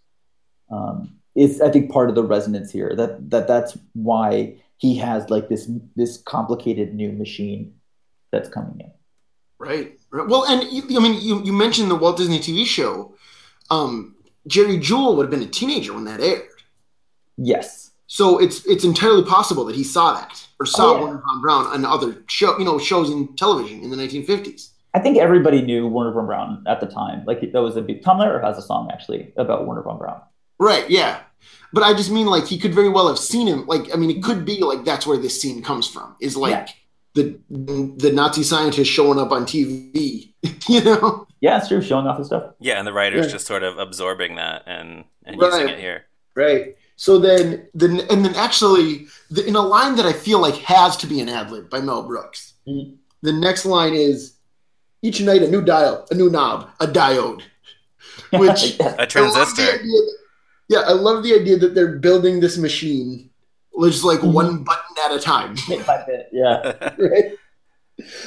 um, 0.70 1.18
is, 1.34 1.60
I 1.60 1.70
think, 1.70 1.92
part 1.92 2.08
of 2.08 2.14
the 2.14 2.24
resonance 2.24 2.72
here. 2.72 2.94
That 2.96 3.30
that 3.30 3.46
that's 3.46 3.76
why 3.92 4.56
he 4.78 4.96
has 4.96 5.30
like 5.30 5.48
this 5.48 5.70
this 5.94 6.16
complicated 6.16 6.94
new 6.94 7.12
machine 7.12 7.74
that's 8.32 8.48
coming 8.48 8.80
in. 8.80 8.90
Right. 9.58 9.98
right. 10.10 10.26
Well, 10.26 10.44
and 10.44 10.64
you, 10.72 10.98
I 10.98 11.02
mean, 11.02 11.20
you, 11.20 11.40
you 11.44 11.52
mentioned 11.52 11.90
the 11.90 11.94
Walt 11.94 12.16
Disney 12.16 12.40
TV 12.40 12.66
show. 12.66 13.14
Um, 13.70 14.16
Jerry 14.48 14.78
Juhl 14.78 15.16
would 15.16 15.24
have 15.24 15.30
been 15.30 15.48
a 15.48 15.50
teenager 15.50 15.92
when 15.92 16.04
that 16.04 16.20
aired. 16.20 16.48
Yes. 17.36 17.91
So 18.12 18.36
it's 18.38 18.66
it's 18.66 18.84
entirely 18.84 19.24
possible 19.24 19.64
that 19.64 19.74
he 19.74 19.82
saw 19.82 20.12
that 20.12 20.46
or 20.60 20.66
saw 20.66 20.90
Oh, 20.90 20.96
yeah. 20.96 21.02
Wernher 21.04 21.22
von 21.26 21.40
Braun 21.40 21.66
on 21.66 21.84
other 21.86 22.22
show, 22.28 22.58
you 22.58 22.64
know, 22.66 22.78
shows 22.78 23.08
in 23.08 23.34
television 23.36 23.80
in 23.82 23.88
the 23.90 23.96
1950s. 23.96 24.68
I 24.92 24.98
think 24.98 25.16
everybody 25.16 25.62
knew 25.62 25.88
Wernher 25.88 26.12
von 26.12 26.26
Braun 26.26 26.62
at 26.66 26.80
the 26.80 26.86
time. 26.86 27.24
Like 27.24 27.40
that 27.40 27.62
was 27.62 27.74
a 27.76 27.80
big. 27.80 28.02
Tom 28.04 28.18
Lehrer 28.18 28.44
has 28.44 28.58
a 28.58 28.62
song 28.62 28.90
actually 28.92 29.32
about 29.38 29.66
Wernher 29.66 29.80
von 29.82 29.96
Braun. 29.96 30.20
Right. 30.58 30.88
Yeah. 30.90 31.20
But 31.72 31.84
I 31.84 31.94
just 31.94 32.10
mean 32.10 32.26
like 32.26 32.46
he 32.46 32.58
could 32.58 32.74
very 32.74 32.90
well 32.90 33.08
have 33.08 33.18
seen 33.18 33.46
him. 33.46 33.64
Like 33.66 33.84
I 33.94 33.96
mean, 33.96 34.10
it 34.10 34.22
could 34.22 34.44
be 34.44 34.58
like 34.60 34.84
that's 34.84 35.06
where 35.06 35.16
this 35.16 35.40
scene 35.40 35.62
comes 35.62 35.88
from. 35.88 36.14
Is 36.20 36.36
like 36.36 36.52
Yeah. 36.52 36.66
the 37.14 37.40
the 37.96 38.12
Nazi 38.12 38.42
scientist 38.42 38.90
showing 38.90 39.18
up 39.18 39.32
on 39.32 39.46
TV. 39.46 40.34
you 40.68 40.84
know. 40.84 41.26
Yeah, 41.40 41.56
it's 41.56 41.68
true. 41.68 41.80
Showing 41.80 42.06
off 42.06 42.18
his 42.18 42.26
stuff. 42.26 42.52
Yeah, 42.60 42.76
and 42.78 42.86
the 42.86 42.92
writer's 42.92 43.24
Yeah. 43.26 43.32
just 43.32 43.46
sort 43.46 43.62
of 43.62 43.78
absorbing 43.78 44.36
that 44.36 44.64
and, 44.66 45.04
and 45.24 45.40
Right. 45.40 45.52
using 45.52 45.68
it 45.70 45.80
here. 45.80 46.04
Right. 46.36 46.76
So 47.02 47.18
then, 47.18 47.66
then, 47.74 47.98
and 48.10 48.24
then 48.24 48.32
actually, 48.36 49.06
the, 49.28 49.44
in 49.44 49.56
a 49.56 49.60
line 49.60 49.96
that 49.96 50.06
I 50.06 50.12
feel 50.12 50.38
like 50.38 50.54
has 50.58 50.96
to 50.98 51.08
be 51.08 51.20
an 51.20 51.28
ad 51.28 51.50
lib 51.50 51.68
by 51.68 51.80
Mel 51.80 52.04
Brooks, 52.04 52.52
Mhm. 52.68 52.94
the 53.22 53.32
next 53.32 53.64
line 53.66 53.92
is, 53.92 54.34
"Each 55.02 55.20
night 55.20 55.42
a 55.42 55.48
new 55.50 55.62
dial, 55.62 56.06
a 56.12 56.14
new 56.14 56.30
knob, 56.30 56.68
a 56.78 56.86
diode." 56.86 57.42
Which 58.42 58.78
A 58.78 59.02
I 59.02 59.06
transistor. 59.06 59.62
that- 59.64 60.12
yeah, 60.68 60.82
I 60.86 60.92
love 60.92 61.24
the 61.24 61.34
idea 61.34 61.56
that 61.58 61.74
they're 61.74 61.96
building 61.98 62.38
this 62.38 62.56
machine, 62.56 63.30
just 63.82 64.04
like 64.04 64.20
Mhm. 64.20 64.32
one 64.32 64.62
button 64.62 64.94
at 65.04 65.10
a 65.10 65.18
time. 65.18 65.56
Bit 65.68 65.84
by 65.84 66.04
bit. 66.06 66.28
Yeah. 66.32 66.58
right? 66.98 67.32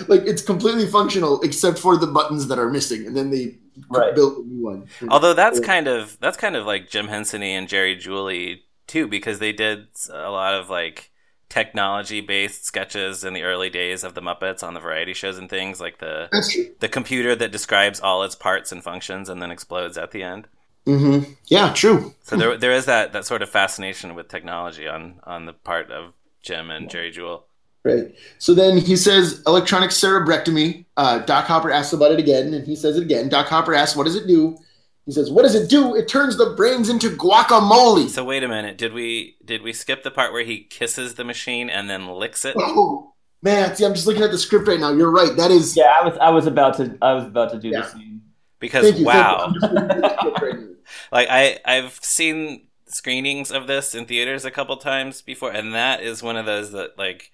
Like 0.10 0.24
it's 0.32 0.41
completely 0.41 0.86
functional 0.86 1.39
except 1.48 1.79
for 1.79 1.96
the 1.96 2.08
buttons 2.08 2.48
that 2.50 2.60
are 2.60 2.70
missing, 2.70 3.08
and 3.08 3.15
then 3.15 3.29
they 3.32 3.58
Right. 3.89 4.13
build 4.15 4.34
a 4.38 4.48
new 4.48 4.63
one. 4.65 4.88
Although 5.10 5.34
that's 5.34 5.60
Yeah. 5.62 5.65
kind 5.65 5.88
of 5.88 6.17
that's 6.20 6.36
kind 6.38 6.55
of 6.58 6.65
like 6.65 6.89
Jim 6.89 7.08
Henson 7.08 7.41
and 7.41 7.70
Jerry 7.70 7.96
Juhl 7.96 8.60
too, 8.88 9.08
because 9.08 9.39
they 9.39 9.51
did 9.54 9.88
a 10.12 10.30
lot 10.32 10.54
of 10.54 10.70
like 10.70 11.12
technology 11.50 12.22
based 12.22 12.65
sketches 12.65 13.24
in 13.24 13.34
the 13.34 13.44
early 13.44 13.70
days 13.70 14.04
of 14.04 14.13
the 14.15 14.22
Muppets 14.22 14.63
on 14.63 14.74
the 14.74 14.80
variety 14.80 15.13
shows 15.13 15.38
and 15.38 15.50
things 15.50 15.80
like 15.80 16.00
the 16.00 16.32
the 16.80 16.89
computer 16.89 17.36
that 17.36 17.51
describes 17.51 18.00
all 18.00 18.24
its 18.24 18.36
parts 18.36 18.72
and 18.72 18.84
functions 18.84 19.30
and 19.30 19.42
then 19.42 19.51
explodes 19.51 19.98
at 19.98 20.12
the 20.12 20.24
end. 20.24 20.48
hmm 20.86 21.20
Yeah, 21.48 21.74
true. 21.74 22.13
So 22.24 22.36
there 22.36 22.58
there 22.58 22.72
is 22.74 22.86
that 22.86 23.13
that 23.13 23.25
sort 23.25 23.42
of 23.42 23.50
fascination 23.50 24.15
with 24.15 24.27
technology 24.27 24.88
on 24.88 25.20
on 25.24 25.46
the 25.46 25.54
part 25.54 25.92
of 25.92 26.13
Jim 26.42 26.70
and 26.70 26.89
Jerry 26.89 27.12
Juhl. 27.12 27.44
Right. 27.84 28.15
So 28.39 28.56
then 28.56 28.80
he 28.80 28.96
says 28.96 29.44
electronic 29.46 29.92
cerebrectomy. 29.92 30.86
Uh, 30.98 31.20
Doc 31.20 31.46
Hopper 31.46 31.70
asks 31.70 31.94
about 31.94 32.12
it 32.12 32.20
again, 32.20 32.54
and 32.54 32.65
he 32.65 32.75
says 32.75 32.98
it 32.98 33.04
again. 33.04 33.30
Doc 33.30 33.46
Hopper 33.48 33.75
asks, 33.75 33.96
"What 33.96 34.06
does 34.06 34.15
it 34.15 34.25
do?" 34.27 34.58
He 35.05 35.12
says, 35.12 35.29
"What 35.31 35.43
does 35.43 35.53
it 35.55 35.69
do? 35.69 35.95
It 35.95 36.07
turns 36.07 36.35
the 36.38 36.51
brains 36.57 36.89
into 36.89 37.09
guacamole." 37.12 38.09
So 38.09 38.24
wait 38.24 38.43
a 38.43 38.47
minute, 38.47 38.77
did 38.77 38.93
we 38.93 39.35
did 39.45 39.62
we 39.62 39.71
skip 39.74 40.03
the 40.03 40.12
part 40.12 40.33
where 40.33 40.43
he 40.43 40.63
kisses 40.63 41.13
the 41.15 41.24
machine 41.24 41.69
and 41.69 41.89
then 41.89 42.07
licks 42.07 42.43
it? 42.45 42.55
oh 42.57 43.13
man, 43.43 43.75
see, 43.75 43.85
I'm 43.85 43.93
just 43.93 44.07
looking 44.07 44.24
at 44.24 44.31
the 44.31 44.38
script 44.38 44.67
right 44.67 44.79
now. 44.79 44.91
You're 44.91 45.12
right. 45.12 45.35
That 45.38 45.51
is. 45.51 45.77
Yeah, 45.77 45.93
I 46.01 46.07
was 46.07 46.17
I 46.19 46.29
was 46.29 46.47
about 46.47 46.77
to 46.77 46.97
I 47.01 47.13
was 47.13 47.25
about 47.25 47.51
to 47.51 47.59
do 47.59 47.69
Yeah. 47.69 47.81
the 47.81 47.88
scene. 47.89 48.21
Because 48.59 48.83
Thank 48.85 49.00
you. 49.00 49.05
wow. 49.05 49.53
Thank 49.62 49.62
you. 49.62 49.67
I'm 49.69 49.74
just 49.74 49.74
looking 49.74 49.91
at 49.91 50.01
the 50.01 50.09
script 50.35 50.41
right 50.41 50.65
like 51.12 51.27
I 51.29 51.59
I've 51.65 52.00
seen 52.01 52.67
screenings 52.88 53.51
of 53.51 53.67
this 53.67 53.93
in 53.93 54.05
theaters 54.05 54.43
a 54.45 54.51
couple 54.51 54.77
times 54.77 55.21
before, 55.21 55.51
and 55.51 55.75
that 55.75 56.01
is 56.01 56.24
one 56.24 56.38
of 56.38 56.45
those 56.47 56.71
that 56.71 56.97
like 56.97 57.31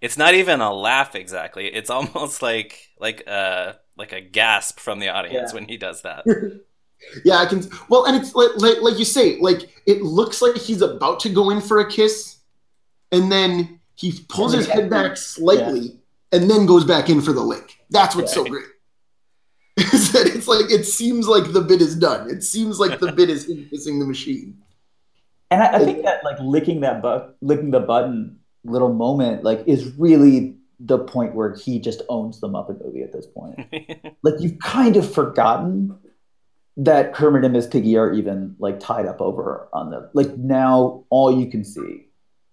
it's 0.00 0.16
not 0.16 0.32
even 0.34 0.60
a 0.62 0.72
laugh 0.72 1.14
exactly. 1.14 1.66
It's 1.66 1.90
almost 1.90 2.40
like 2.50 2.78
like 2.98 3.26
a 3.26 3.76
like 3.96 4.12
a 4.12 4.20
gasp 4.22 4.80
from 4.80 5.00
the 5.00 5.08
audience 5.10 5.50
Yeah. 5.50 5.54
when 5.54 5.68
he 5.68 5.76
does 5.76 6.00
that. 6.02 6.24
Yeah, 7.24 7.36
I 7.36 7.46
can. 7.46 7.62
Well, 7.88 8.04
and 8.06 8.16
it's 8.16 8.34
like, 8.34 8.50
like 8.56 8.80
like 8.80 8.98
you 8.98 9.04
say, 9.04 9.38
like 9.40 9.68
it 9.86 10.02
looks 10.02 10.42
like 10.42 10.56
he's 10.56 10.82
about 10.82 11.20
to 11.20 11.28
go 11.28 11.50
in 11.50 11.60
for 11.60 11.80
a 11.80 11.90
kiss, 11.90 12.38
and 13.12 13.30
then 13.30 13.80
he 13.94 14.12
pulls 14.28 14.52
his 14.52 14.66
head 14.66 14.90
back 14.90 15.16
slightly, 15.16 15.98
and 16.32 16.50
then 16.50 16.66
goes 16.66 16.84
back 16.84 17.08
in 17.08 17.20
for 17.20 17.32
the 17.32 17.42
lick. 17.42 17.78
That's 17.90 18.16
what's 18.16 18.32
so 18.32 18.44
great. 18.44 18.64
Is 19.76 20.12
that 20.12 20.26
it's 20.28 20.46
like 20.46 20.70
it 20.70 20.84
seems 20.84 21.26
like 21.26 21.52
the 21.52 21.60
bit 21.60 21.82
is 21.82 21.96
done. 21.96 22.30
It 22.30 22.44
seems 22.44 22.78
like 22.78 23.00
the 23.00 23.10
bit 23.10 23.28
is 23.28 23.48
him 23.48 23.66
kissing 23.68 23.98
the 23.98 24.06
machine. 24.06 24.56
And 25.50 25.62
I, 25.62 25.74
I 25.74 25.78
think 25.80 26.04
that 26.04 26.22
like 26.22 26.38
licking 26.40 26.80
that 26.80 27.02
but 27.02 27.36
licking 27.40 27.72
the 27.72 27.80
button 27.80 28.38
little 28.64 28.92
moment 28.92 29.42
like 29.42 29.64
is 29.66 29.92
really 29.98 30.56
the 30.80 30.98
point 30.98 31.34
where 31.34 31.54
he 31.54 31.78
just 31.78 32.02
owns 32.08 32.40
the 32.40 32.48
Muppet 32.48 32.84
movie 32.84 33.02
at 33.02 33.12
this 33.12 33.26
point. 33.26 33.58
like 34.22 34.34
you've 34.38 34.58
kind 34.60 34.96
of 34.96 35.12
forgotten 35.12 35.98
that 36.76 37.14
Kermit 37.14 37.44
and 37.44 37.52
Miss 37.52 37.66
Piggy 37.66 37.96
are 37.96 38.12
even 38.12 38.56
like 38.58 38.80
tied 38.80 39.06
up 39.06 39.20
over 39.20 39.68
on 39.72 39.90
the 39.90 40.10
like 40.14 40.36
now 40.36 41.04
all 41.10 41.38
you 41.38 41.48
can 41.50 41.64
see 41.64 42.06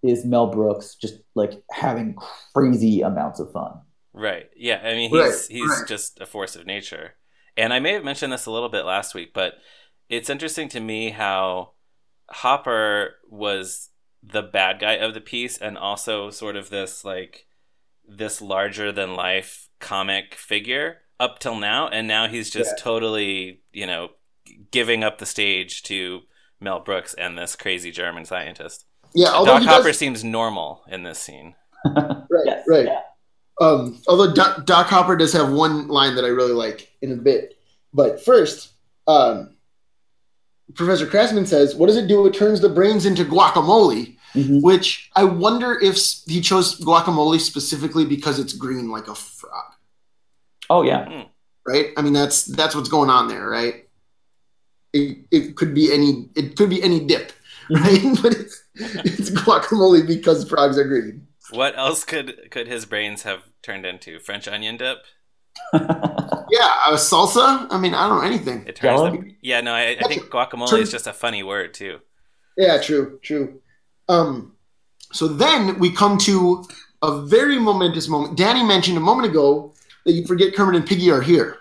is 0.04 0.26
Mel 0.26 0.48
Brooks 0.48 0.96
just 0.96 1.16
like 1.36 1.64
having 1.72 2.16
crazy 2.54 3.02
amounts 3.02 3.40
of 3.40 3.52
fun. 3.52 3.74
Right. 4.14 4.50
Yeah. 4.56 4.82
I 4.84 4.94
mean, 4.94 5.10
he's 5.10 5.20
Right, 5.20 5.48
he's 5.50 5.70
right. 5.70 5.88
just 5.88 6.20
a 6.20 6.26
force 6.26 6.56
of 6.56 6.66
nature. 6.66 7.16
And 7.58 7.74
I 7.74 7.80
may 7.80 7.94
have 7.94 8.04
mentioned 8.04 8.32
this 8.34 8.46
a 8.46 8.52
little 8.52 8.70
bit 8.70 8.86
last 8.86 9.14
week, 9.14 9.34
but 9.34 9.56
it's 10.10 10.30
interesting 10.30 10.70
to 10.70 10.80
me 10.80 11.12
how 11.12 11.72
Hopper 12.30 13.16
was 13.30 13.90
the 14.24 14.42
bad 14.42 14.80
guy 14.80 14.94
of 14.94 15.14
the 15.14 15.22
piece 15.22 15.58
and 15.58 15.78
also 15.78 16.30
sort 16.30 16.56
of 16.56 16.70
this 16.70 17.04
like 17.04 17.48
this 18.08 18.42
larger 18.42 18.92
than 18.92 19.16
life 19.16 19.70
comic 19.80 20.36
figure 20.36 21.00
up 21.22 21.40
till 21.40 21.56
now 21.56 21.88
and 21.88 22.08
now 22.08 22.28
he's 22.28 22.50
just 22.50 22.72
Yeah. 22.78 22.84
totally, 22.84 23.62
you 23.72 23.86
know, 23.86 24.10
giving 24.72 25.04
up 25.04 25.20
the 25.20 25.26
stage 25.26 25.84
to 25.84 26.22
Mel 26.60 26.80
Brooks 26.80 27.14
and 27.14 27.38
this 27.38 27.56
crazy 27.56 27.92
German 27.92 28.26
scientist. 28.26 28.86
Yeah, 29.14 29.30
although 29.30 29.54
Doc 29.54 29.62
he 29.62 29.68
Hopper 29.68 29.88
does, 29.90 29.98
seems 29.98 30.24
normal 30.24 30.84
in 30.90 31.04
this 31.04 31.20
scene. 31.20 31.56
right, 31.86 32.24
Yes, 32.46 32.64
right. 32.68 32.86
yeah. 32.86 33.02
Um, 33.60 34.02
although 34.08 34.34
Doc, 34.34 34.66
Doc 34.66 34.88
Hopper 34.88 35.16
does 35.16 35.34
have 35.34 35.52
one 35.52 35.88
line 35.88 36.16
that 36.16 36.26
I 36.26 36.30
really 36.30 36.54
like 36.54 36.90
in 37.02 37.12
a 37.12 37.16
bit, 37.16 37.56
but 37.94 38.24
first, 38.24 38.70
um, 39.08 39.56
Professor 40.74 41.06
Krassman 41.06 41.46
says, 41.46 41.76
"What 41.76 41.88
does 41.88 41.98
it 41.98 42.08
do? 42.08 42.26
It 42.26 42.34
turns 42.34 42.62
the 42.62 42.70
brains 42.70 43.06
into 43.06 43.26
guacamole." 43.26 44.16
Mhm. 44.34 44.62
Which 44.62 45.10
I 45.18 45.26
wonder 45.26 45.78
if 45.78 45.98
he 46.26 46.40
chose 46.40 46.80
guacamole 46.80 47.40
specifically 47.42 48.06
because 48.06 48.40
it's 48.40 48.54
green 48.54 48.90
like 48.90 49.08
a 49.10 49.16
frog, 49.16 49.74
Oh 50.72 50.84
yeah. 50.84 51.26
right? 51.68 51.88
I 51.98 52.02
mean, 52.02 52.14
that's 52.14 52.46
that's 52.46 52.74
what's 52.74 52.88
going 52.90 53.10
on 53.10 53.28
there, 53.28 53.48
right? 53.48 53.88
It, 54.94 55.26
it 55.32 55.56
could 55.58 55.74
be 55.74 55.92
any 55.92 56.30
it 56.36 56.56
could 56.56 56.70
be 56.70 56.82
any 56.82 57.02
dip, 57.06 57.34
right? 57.70 58.02
but 58.22 58.34
it's 58.34 58.64
it's 58.76 59.30
guacamole 59.32 60.08
because 60.08 60.48
frogs 60.48 60.78
are 60.78 60.86
green. 60.86 61.28
What 61.52 61.78
else 61.78 62.06
could 62.06 62.50
could 62.52 62.68
his 62.68 62.86
brains 62.86 63.24
have 63.24 63.42
turned 63.62 63.86
into? 63.86 64.20
French 64.20 64.48
onion 64.48 64.78
dip? 64.78 65.00
Yeah, 66.52 66.68
uh, 66.86 66.98
salsa. 66.98 67.66
I 67.70 67.78
mean, 67.78 67.94
I 67.94 68.10
don't 68.10 68.20
know 68.20 68.28
anything. 68.28 68.66
It 68.68 68.76
turns 68.76 69.02
them. 69.04 69.38
Yeah, 69.42 69.62
no, 69.62 69.74
I, 69.74 69.96
I 69.98 70.08
think 70.10 70.24
guacamole 70.24 70.70
Turn- 70.70 70.82
is 70.82 70.92
just 70.92 71.08
a 71.08 71.14
funny 71.14 71.44
word 71.44 71.74
too. 71.74 72.00
Yeah, 72.58 72.82
true, 72.82 73.20
true. 73.22 73.62
Um, 74.10 74.58
so 75.14 75.30
then 75.30 75.80
we 75.80 75.92
come 75.92 76.18
to 76.20 76.66
a 77.02 77.22
very 77.22 77.58
momentous 77.58 78.10
moment. 78.10 78.38
Danny 78.38 78.64
mentioned 78.64 78.98
a 78.98 79.00
moment 79.00 79.30
ago 79.32 79.74
that 80.06 80.14
you 80.14 80.26
forget 80.26 80.56
Kermit 80.56 80.76
and 80.76 80.86
Piggy 80.86 81.12
are 81.12 81.22
here. 81.22 81.58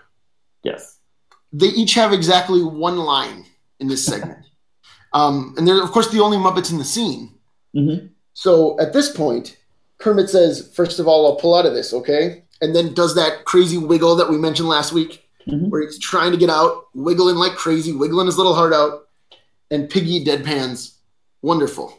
yes. 0.63 0.97
They 1.53 1.67
each 1.67 1.95
have 1.95 2.13
exactly 2.13 2.63
one 2.63 2.95
line 2.97 3.45
in 3.81 3.89
this 3.89 4.05
segment. 4.05 4.39
um, 5.13 5.53
and 5.57 5.67
they're, 5.67 5.83
of 5.83 5.91
course, 5.91 6.07
the 6.09 6.21
only 6.21 6.37
Muppets 6.37 6.71
in 6.71 6.77
the 6.77 6.85
scene. 6.85 7.35
hmm 7.73 8.07
So 8.33 8.79
at 8.79 8.93
this 8.93 9.11
point, 9.11 9.57
Kermit 9.97 10.29
says, 10.29 10.71
First 10.73 10.99
of 10.99 11.09
all, 11.09 11.25
I'll 11.25 11.35
pull 11.35 11.53
out 11.53 11.65
of 11.65 11.73
this, 11.73 11.93
okay? 11.93 12.45
And 12.61 12.73
then 12.73 12.93
does 12.93 13.15
that 13.15 13.43
crazy 13.43 13.77
wiggle 13.77 14.15
that 14.15 14.29
we 14.29 14.37
mentioned 14.37 14.69
last 14.69 14.93
week, 14.93 15.27
Mhm. 15.47 15.69
where 15.69 15.81
he's 15.81 15.99
trying 15.99 16.31
to 16.31 16.37
get 16.37 16.49
out, 16.49 16.85
wiggling 16.93 17.35
like 17.35 17.53
crazy, 17.55 17.91
wiggling 17.91 18.27
his 18.27 18.37
little 18.37 18.53
heart 18.55 18.71
out. 18.73 19.07
And 19.71 19.89
Piggy 19.89 20.23
deadpans, 20.23 20.93
Wonderful. 21.41 21.91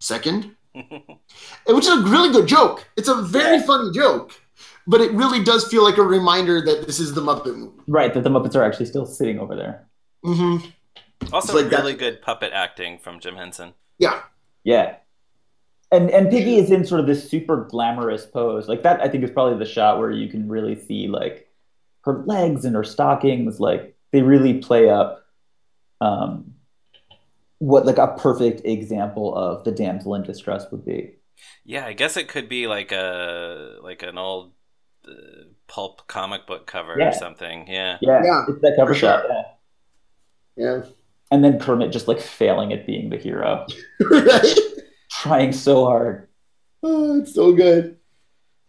Second, 0.00 0.56
which 0.74 1.84
is 1.86 1.88
a 1.92 2.00
really 2.08 2.32
good 2.32 2.46
joke. 2.46 2.88
It's 2.96 3.08
a 3.08 3.16
very 3.22 3.60
funny 3.60 3.90
joke, 3.92 4.32
but 4.86 5.00
it 5.00 5.12
really 5.12 5.42
does 5.42 5.66
feel 5.68 5.84
like 5.84 5.98
a 5.98 6.02
reminder 6.02 6.60
that 6.60 6.86
this 6.86 6.98
is 7.00 7.14
the 7.14 7.20
Muppet 7.20 7.56
movie. 7.56 7.72
Right, 7.86 8.12
that 8.14 8.22
the 8.24 8.30
Muppets 8.30 8.54
are 8.56 8.62
actually 8.64 8.86
still 8.86 9.06
sitting 9.06 9.38
over 9.38 9.54
there. 9.56 9.86
Mm-hmm. 10.24 10.66
Also, 11.32 11.52
It's 11.52 11.62
like 11.62 11.70
that- 11.70 11.80
really 11.80 11.94
good 11.94 12.20
puppet 12.22 12.52
acting 12.52 12.98
from 12.98 13.20
Jim 13.20 13.36
Henson. 13.36 13.74
Yeah, 13.98 14.22
Yeah. 14.64 14.96
And 15.92 16.08
and 16.10 16.30
Piggy 16.30 16.56
is 16.56 16.70
in 16.70 16.86
sort 16.86 17.00
of 17.00 17.06
this 17.06 17.28
super 17.28 17.66
glamorous 17.70 18.24
pose. 18.24 18.66
Like 18.66 18.82
that 18.82 19.02
I 19.02 19.08
think 19.08 19.22
is 19.24 19.30
probably 19.30 19.58
the 19.58 19.70
shot 19.70 19.98
where 19.98 20.10
you 20.10 20.26
can 20.26 20.48
really 20.48 20.74
see 20.74 21.06
like 21.06 21.48
her 22.04 22.22
legs 22.24 22.64
and 22.64 22.74
her 22.74 22.82
stockings, 22.82 23.60
like 23.60 23.94
they 24.10 24.22
really 24.22 24.54
play 24.54 24.88
up 24.88 25.26
um 26.00 26.54
what 27.58 27.84
like 27.84 27.98
a 27.98 28.08
perfect 28.18 28.62
example 28.64 29.34
of 29.36 29.64
the 29.64 29.70
damsel 29.70 30.14
in 30.14 30.22
distress 30.22 30.64
would 30.72 30.84
be. 30.86 31.14
Yeah, 31.64 31.84
I 31.84 31.92
guess 31.92 32.16
it 32.16 32.26
could 32.26 32.48
be 32.48 32.66
like 32.66 32.90
a 32.90 33.76
like 33.82 34.02
an 34.02 34.16
old 34.16 34.52
uh, 35.08 35.44
pulp 35.68 36.06
comic 36.06 36.46
book 36.46 36.66
cover 36.66 36.96
Yeah. 36.98 37.08
or 37.08 37.12
something. 37.12 37.66
Yeah. 37.68 37.98
Yeah, 38.00 38.22
Yeah, 38.24 38.44
it's 38.48 38.60
that 38.60 38.76
cover 38.76 38.92
for 38.94 38.98
sure. 38.98 39.08
shot. 39.10 39.24
Yeah. 40.56 40.64
yeah, 40.64 40.82
And 41.30 41.42
then 41.44 41.58
Kermit 41.58 41.92
just 41.92 42.08
like 42.08 42.20
failing 42.20 42.72
at 42.72 42.86
being 42.86 43.10
the 43.10 43.16
hero, 43.16 43.66
right. 44.10 44.58
trying 45.10 45.52
so 45.52 45.84
hard. 45.84 46.28
Oh, 46.82 47.20
it's 47.20 47.34
so 47.34 47.52
good. 47.52 47.96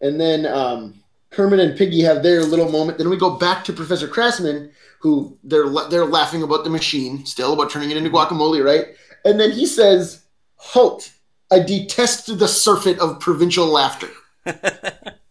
And 0.01 0.19
then 0.19 0.45
um, 0.45 1.01
Kermit 1.31 1.59
and 1.59 1.77
Piggy 1.77 2.01
have 2.01 2.21
their 2.23 2.41
little 2.43 2.69
moment. 2.71 2.97
Then 2.97 3.09
we 3.09 3.17
go 3.17 3.37
back 3.37 3.63
to 3.65 3.73
Professor 3.73 4.07
Krassman, 4.07 4.71
who 4.99 5.37
they're 5.43 5.65
la- 5.65 5.87
they're 5.89 6.05
laughing 6.05 6.43
about 6.43 6.63
the 6.63 6.69
machine, 6.69 7.25
still 7.25 7.53
about 7.53 7.69
turning 7.71 7.89
it 7.91 7.97
into 7.97 8.09
guacamole, 8.09 8.63
right? 8.63 8.87
And 9.25 9.39
then 9.39 9.51
he 9.51 9.65
says, 9.65 10.23
"Halt! 10.57 11.11
I 11.51 11.59
detest 11.59 12.37
the 12.37 12.47
surfeit 12.47 12.99
of 12.99 13.19
provincial 13.19 13.65
laughter," 13.67 14.09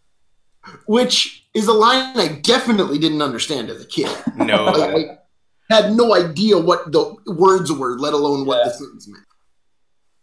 which 0.85 1.45
is 1.53 1.67
a 1.67 1.73
line 1.73 2.17
I 2.17 2.39
definitely 2.41 2.99
didn't 2.99 3.21
understand 3.21 3.69
as 3.69 3.81
a 3.81 3.87
kid. 3.87 4.09
no. 4.35 4.65
Like, 4.65 5.19
I 5.71 5.75
had 5.75 5.93
no 5.93 6.13
idea 6.13 6.57
what 6.57 6.91
the 6.91 7.15
words 7.27 7.71
were, 7.71 7.97
let 7.97 8.13
alone 8.13 8.45
what 8.45 8.65
the 8.65 8.71
sentence 8.71 9.07
meant. 9.07 9.25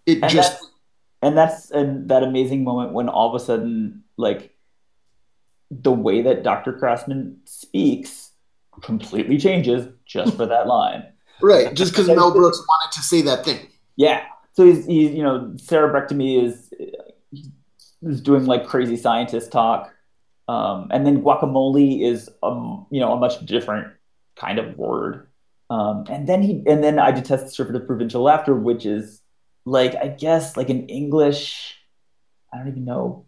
It 0.07 0.23
And 0.23 0.31
just 0.31 0.53
that's 0.53 0.71
and 1.23 1.37
that's 1.37 1.71
and 1.71 2.09
that 2.09 2.23
amazing 2.23 2.65
moment 2.65 2.93
when 2.93 3.09
all 3.09 3.35
of 3.35 3.41
a 3.41 3.45
sudden 3.45 4.05
like 4.17 4.55
the 5.71 5.93
way 5.93 6.23
that 6.23 6.43
Dr. 6.43 6.73
Krassman 6.73 7.37
speaks 7.45 8.31
completely 8.83 9.39
changes 9.39 9.87
just 10.05 10.37
for 10.37 10.47
that 10.47 10.67
line. 10.67 11.05
right, 11.43 11.75
just 11.75 11.93
because 11.93 12.09
Mel 12.09 12.33
Brooks 12.33 12.59
wanted 12.59 12.95
to 12.95 13.03
say 13.03 13.23
that 13.23 13.45
thing. 13.45 13.69
Yeah. 13.97 14.25
So 14.53 14.67
he's, 14.67 14.85
he's 14.87 15.13
you 15.13 15.23
know 15.23 15.53
cerebrectomy 15.57 16.43
is 16.43 16.73
is 18.03 18.21
doing 18.21 18.47
like 18.47 18.67
crazy 18.67 18.97
scientist 18.97 19.53
talk, 19.53 19.93
um, 20.51 20.89
and 20.95 21.01
then 21.07 21.23
guacamole 21.23 22.03
is 22.11 22.21
um 22.43 22.87
you 22.91 23.01
know 23.03 23.13
a 23.13 23.19
much 23.25 23.37
different 23.55 23.87
kind 24.43 24.59
of 24.59 24.67
word, 24.77 25.29
um, 25.77 26.05
and 26.15 26.27
then 26.31 26.41
he 26.43 26.53
and 26.67 26.83
then 26.85 26.99
I 26.99 27.11
detest 27.21 27.45
the 27.47 27.51
surfeit 27.57 27.77
of 27.77 27.87
provincial 27.87 28.23
laughter, 28.23 28.55
which 28.69 28.85
is 28.97 29.21
like 29.77 29.95
I 30.05 30.09
guess 30.25 30.57
like 30.57 30.71
an 30.77 30.83
English. 30.89 31.43
I 32.53 32.59
don't 32.59 32.69
even 32.75 32.85
know 32.85 33.27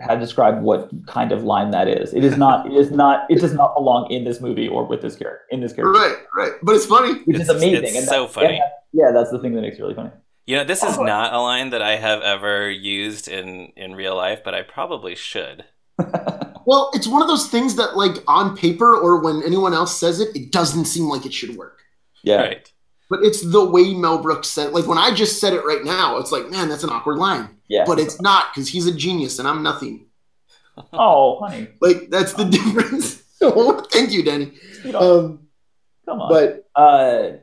how 0.00 0.14
to 0.14 0.20
describe 0.20 0.62
what 0.62 0.90
kind 1.06 1.32
of 1.32 1.42
line 1.52 1.70
that 1.76 1.88
is. 1.88 2.12
It 2.14 2.24
is 2.24 2.36
not. 2.36 2.66
It 2.66 2.74
is 2.82 2.90
not. 2.90 3.16
It 3.30 3.40
does 3.44 3.54
not 3.54 3.74
belong 3.74 4.10
in 4.16 4.22
this 4.28 4.40
movie 4.40 4.68
or 4.68 4.84
with 4.90 5.00
this 5.02 5.16
character. 5.16 5.44
In 5.50 5.60
this 5.60 5.72
character, 5.72 5.92
Right, 5.98 6.16
right. 6.36 6.52
But 6.62 6.76
it's 6.76 6.86
funny. 6.86 7.12
which 7.24 7.36
It's- 7.36 7.48
is 7.48 7.56
amazing. 7.56 7.84
it's 7.84 7.96
and 7.98 8.06
so 8.06 8.22
that- 8.26 8.32
funny. 8.32 8.56
Yeah, 8.56 8.68
yeah, 9.00 9.10
that's 9.12 9.30
the 9.30 9.38
thing 9.42 9.54
that 9.54 9.62
makes 9.62 9.78
it 9.78 9.82
really 9.82 9.94
funny. 9.94 10.10
You 10.46 10.56
know, 10.56 10.64
this 10.64 10.82
is 10.82 10.96
Oh. 10.98 11.02
not 11.02 11.34
a 11.34 11.40
line 11.40 11.70
that 11.70 11.82
I 11.82 11.96
have 11.96 12.20
ever 12.22 12.70
used 12.70 13.28
in 13.28 13.72
in 13.76 13.94
real 13.94 14.16
life, 14.16 14.40
but 14.44 14.54
I 14.54 14.62
probably 14.62 15.14
should. 15.14 15.64
Well, 16.66 16.90
it's 16.92 17.06
one 17.06 17.22
of 17.22 17.28
those 17.28 17.48
things 17.48 17.76
that, 17.76 17.96
like, 17.96 18.16
on 18.26 18.54
paper 18.54 18.94
or 18.94 19.22
when 19.22 19.42
anyone 19.42 19.72
else 19.72 19.98
says 19.98 20.20
it, 20.20 20.36
it 20.36 20.52
doesn't 20.52 20.84
seem 20.84 21.08
like 21.08 21.24
it 21.24 21.32
should 21.32 21.56
work. 21.56 21.80
Yeah. 22.22 22.42
Right. 22.42 22.72
But 23.08 23.20
it's 23.22 23.40
the 23.40 23.64
way 23.64 23.94
Mel 23.94 24.18
Brooks 24.18 24.48
said. 24.48 24.72
Like 24.72 24.86
when 24.86 24.98
I 24.98 25.14
just 25.14 25.40
said 25.40 25.54
it 25.54 25.64
right 25.64 25.82
now, 25.82 26.18
it's 26.18 26.30
like, 26.30 26.50
man, 26.50 26.68
that's 26.68 26.84
an 26.84 26.90
awkward 26.90 27.16
line. 27.16 27.56
Yeah. 27.68 27.84
But 27.86 27.98
it's 27.98 28.20
not 28.20 28.52
because 28.52 28.68
he's 28.68 28.86
a 28.86 28.94
genius 28.94 29.38
and 29.38 29.48
I'm 29.48 29.62
nothing. 29.62 30.06
oh, 30.92 31.38
honey, 31.40 31.68
Like 31.80 32.10
that's 32.10 32.34
the 32.34 32.44
difference. 32.56 33.22
thank 33.90 34.12
you, 34.12 34.22
Danny. 34.22 34.52
you 34.84 34.96
Um, 34.98 35.46
come 36.04 36.20
on. 36.20 36.28
but 36.28 36.68
uh, 36.78 37.38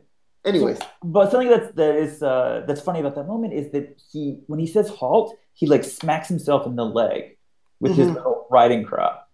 anyways, 0.46 0.80
but 1.04 1.32
something 1.32 1.50
that's 1.50 1.74
that 1.74 1.96
is 1.96 2.22
uh, 2.22 2.64
that's 2.68 2.82
funny 2.82 3.00
about 3.00 3.16
that 3.16 3.26
moment 3.26 3.54
is 3.54 3.72
that 3.72 4.00
he 4.12 4.42
when 4.48 4.60
he 4.60 4.68
says 4.68 4.90
halt, 4.90 5.36
he 5.54 5.66
like 5.66 5.84
smacks 5.84 6.28
himself 6.28 6.68
in 6.68 6.76
the 6.76 6.86
leg 6.86 7.35
with 7.80 7.96
his 7.96 8.08
Mhm. 8.10 8.16
little 8.16 8.48
riding 8.50 8.84
crop, 8.84 9.30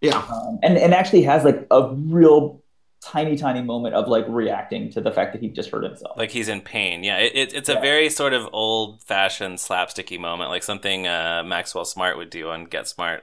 yeah, 0.00 0.16
um, 0.18 0.58
and 0.62 0.76
and 0.78 0.92
actually 0.94 1.22
has 1.22 1.44
like 1.44 1.66
a 1.70 1.90
real 1.94 2.62
tiny 3.02 3.36
tiny 3.36 3.62
moment 3.62 3.94
of 3.94 4.08
like 4.08 4.24
reacting 4.28 4.90
to 4.90 5.00
the 5.00 5.12
fact 5.12 5.32
that 5.32 5.40
he 5.40 5.48
just 5.48 5.70
hurt 5.70 5.84
himself. 5.84 6.16
Like 6.18 6.30
he's 6.30 6.48
in 6.48 6.60
pain. 6.60 7.04
Yeah, 7.04 7.18
it, 7.18 7.32
it, 7.36 7.54
it's 7.54 7.68
a 7.68 7.74
Yeah. 7.74 7.80
very 7.80 8.08
sort 8.10 8.32
of 8.32 8.48
old 8.52 9.02
fashioned 9.04 9.58
slapsticky 9.58 10.18
moment, 10.18 10.50
like 10.50 10.62
something 10.64 11.06
uh, 11.06 11.42
Maxwell 11.46 11.84
Smart 11.84 12.16
would 12.16 12.30
do 12.30 12.48
on 12.50 12.64
Get 12.64 12.88
Smart. 12.88 13.22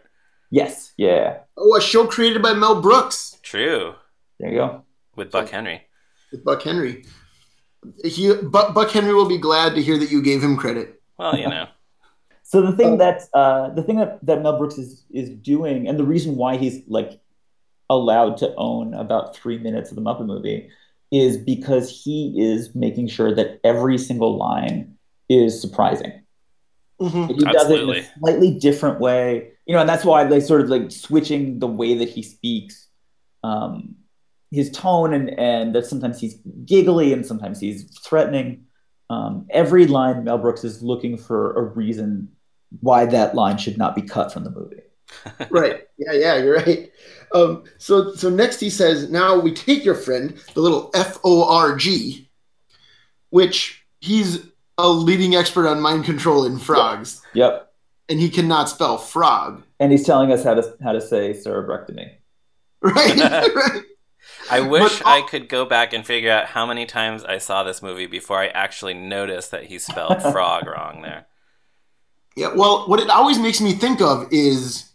yes, 0.52 0.94
yeah, 0.98 1.40
oh, 1.58 1.76
a 1.76 1.82
show 1.82 2.06
created 2.08 2.42
by 2.42 2.54
Mel 2.54 2.80
Brooks 2.82 3.40
True. 3.42 3.96
there 4.40 4.52
you 4.52 4.58
go. 4.58 4.84
With 5.16 5.32
Buck 5.32 5.50
Henry. 5.50 5.82
with 6.32 6.44
Buck 6.46 6.62
Henry. 6.64 7.04
He, 8.06 8.34
Buck, 8.44 8.74
Buck 8.74 8.90
Henry 8.92 9.14
will 9.14 9.28
be 9.28 9.38
glad 9.38 9.76
to 9.76 9.82
hear 9.82 9.98
that 9.98 10.10
you 10.10 10.22
gave 10.22 10.42
him 10.42 10.56
credit. 10.56 11.02
Well, 11.20 11.38
you 11.38 11.48
know. 11.50 11.68
So 12.54 12.62
the 12.62 12.72
thing 12.72 12.94
Oh. 12.94 12.98
that 12.98 13.24
uh, 13.34 13.70
the 13.70 13.82
thing 13.82 13.98
that, 13.98 14.24
that 14.24 14.44
Mel 14.44 14.60
Brooks 14.60 14.78
is 14.78 15.06
is 15.10 15.28
doing, 15.32 15.88
and 15.88 15.98
the 15.98 16.04
reason 16.04 16.36
why 16.36 16.56
he's 16.56 16.84
like 16.88 17.20
allowed 17.90 18.38
to 18.38 18.54
own 18.58 18.94
about 18.94 19.36
three 19.36 19.58
minutes 19.58 19.90
of 19.90 19.96
the 19.96 20.04
Muppet 20.04 20.28
movie, 20.28 20.70
is 21.12 21.36
because 21.36 21.90
he 21.90 22.36
is 22.38 22.76
making 22.76 23.08
sure 23.08 23.34
that 23.34 23.60
every 23.64 23.98
single 23.98 24.38
line 24.38 24.96
is 25.30 25.60
surprising. 25.60 26.14
Mhm. 27.02 27.28
He 27.30 27.44
does 27.44 27.72
it 27.72 27.82
in 27.82 27.90
a 27.90 28.04
slightly 28.20 28.52
different 28.60 29.00
way, 29.00 29.50
you 29.66 29.74
know, 29.74 29.82
and 29.82 29.90
that's 29.90 30.06
why 30.06 30.24
they 30.24 30.40
sort 30.40 30.62
of 30.62 30.70
like 30.70 30.92
switching 30.92 31.58
the 31.58 31.72
way 31.80 31.98
that 31.98 32.10
he 32.10 32.22
speaks, 32.22 32.88
um, 33.44 33.96
his 34.52 34.70
tone, 34.70 35.12
and 35.18 35.28
and 35.40 35.74
that 35.74 35.88
sometimes 35.88 36.22
he's 36.22 36.36
giggly 36.66 37.14
and 37.14 37.26
sometimes 37.26 37.60
he's 37.60 37.80
threatening. 38.06 38.66
Um, 39.10 39.48
every 39.50 39.88
line 39.88 40.24
Mel 40.24 40.38
Brooks 40.38 40.64
is 40.64 40.84
looking 40.84 41.18
for 41.18 41.42
a 41.58 41.64
reason 41.64 42.30
why 42.82 43.06
that 43.06 43.36
line 43.36 43.58
should 43.58 43.78
not 43.78 43.96
be 43.96 44.02
cut 44.02 44.32
from 44.34 44.44
the 44.44 44.50
movie. 44.52 44.82
right. 45.52 45.88
Yeah, 45.98 46.14
yeah, 46.14 46.38
you're 46.38 46.56
right. 46.58 46.92
Um, 47.34 47.64
so, 47.78 48.14
so 48.16 48.30
next 48.30 48.60
he 48.60 48.70
says, 48.70 49.10
now 49.10 49.40
we 49.40 49.54
take 49.54 49.84
your 49.86 49.96
friend, 49.96 50.38
the 50.54 50.62
little 50.62 50.92
F 50.94 51.18
O 51.24 51.44
R 51.50 51.76
G, 51.76 52.30
which 53.30 53.84
he's 54.02 54.46
a 54.78 54.90
leading 54.90 55.36
expert 55.36 55.68
on 55.68 55.80
mind 55.82 56.06
control 56.06 56.46
in 56.46 56.58
frogs, 56.58 57.22
Yep, 57.34 57.72
and 58.10 58.20
he 58.20 58.30
cannot 58.30 58.70
spell 58.70 58.98
frog. 58.98 59.64
and 59.80 59.92
he's 59.92 60.06
telling 60.06 60.32
us 60.32 60.44
how 60.44 60.54
to 60.56 60.76
how 60.84 60.92
to 60.94 61.02
say 61.02 61.32
cerebrectomy. 61.34 62.12
Right, 62.82 63.16
right. 63.56 63.82
I 64.52 64.60
wish 64.60 65.00
But- 65.00 65.08
I 65.08 65.22
could 65.22 65.48
go 65.48 65.64
back 65.66 65.94
and 65.94 66.06
figure 66.06 66.32
out 66.32 66.48
how 66.48 66.66
many 66.66 66.86
times 66.86 67.24
I 67.24 67.38
saw 67.38 67.64
this 67.64 67.82
movie 67.82 68.08
before 68.08 68.40
I 68.40 68.48
actually 68.48 68.94
noticed 68.94 69.52
that 69.52 69.64
he 69.66 69.80
spelled 69.80 70.22
frog 70.22 70.68
wrong 70.68 71.02
there. 71.02 71.26
Yeah. 72.36 72.54
Well, 72.56 72.88
what 72.88 73.00
it 73.00 73.10
always 73.10 73.38
makes 73.40 73.62
me 73.62 73.74
think 73.74 74.02
of 74.02 74.28
is, 74.32 74.90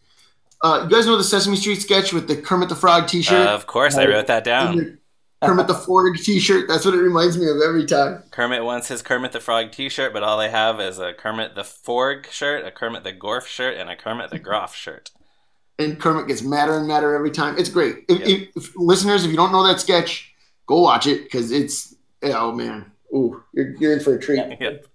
uh, 0.63 0.81
you 0.85 0.91
guys 0.95 1.07
know 1.07 1.17
the 1.17 1.25
Sesame 1.25 1.57
Street 1.57 1.81
sketch 1.81 2.13
with 2.13 2.27
the 2.29 2.37
Kermit 2.37 2.69
the 2.69 2.75
Frog 2.77 3.07
T-shirt, 3.07 3.47
Uh, 3.47 3.53
of 3.55 3.67
course, 3.67 3.97
I 3.97 4.07
wrote 4.07 4.27
that 4.27 4.45
down. 4.45 4.99
Kermit 5.45 5.69
the 5.69 5.75
Frog 5.75 6.17
T-shirt. 6.17 6.67
That's 6.67 6.85
what 6.85 6.95
it 6.95 6.99
reminds 6.99 7.39
me 7.39 7.49
of 7.49 7.59
every 7.65 7.87
time. 7.87 8.25
Kermit 8.33 8.65
wants 8.65 8.89
his 8.89 9.03
Kermit 9.03 9.31
the 9.31 9.39
Frog 9.39 9.71
T-shirt, 9.71 10.13
but 10.13 10.25
all 10.25 10.37
they 10.37 10.51
have 10.51 10.81
is 10.81 10.99
a 10.99 11.13
Kermit 11.15 11.55
the 11.55 11.63
Forg 11.63 12.27
shirt, 12.33 12.67
a 12.67 12.73
Kermit 12.73 13.05
the 13.05 13.13
Gorf 13.13 13.47
shirt, 13.47 13.77
and 13.77 13.89
a 13.89 13.95
Kermit 13.95 14.31
the 14.31 14.41
Groff 14.41 14.75
shirt. 14.75 15.11
and 15.81 16.01
Kermit 16.01 16.27
gets 16.27 16.43
madder 16.43 16.77
and 16.77 16.89
madder 16.89 17.15
every 17.15 17.31
time. 17.31 17.57
It's 17.57 17.69
great. 17.69 18.05
If, 18.09 18.19
Yeah. 18.19 18.27
if, 18.27 18.49
if 18.57 18.73
listeners, 18.77 19.25
if 19.25 19.31
you 19.31 19.37
don't 19.37 19.53
know 19.53 19.65
that 19.65 19.79
sketch, 19.79 20.35
go 20.67 20.81
watch 20.81 21.07
it 21.07 21.23
because 21.23 21.53
it's 21.53 21.95
oh 22.25 22.51
man, 22.51 22.91
ooh, 23.15 23.41
you're, 23.55 23.77
you're 23.77 23.93
in 23.93 24.01
for 24.01 24.15
a 24.17 24.19
treat. 24.21 24.41
Yep. 24.61 24.87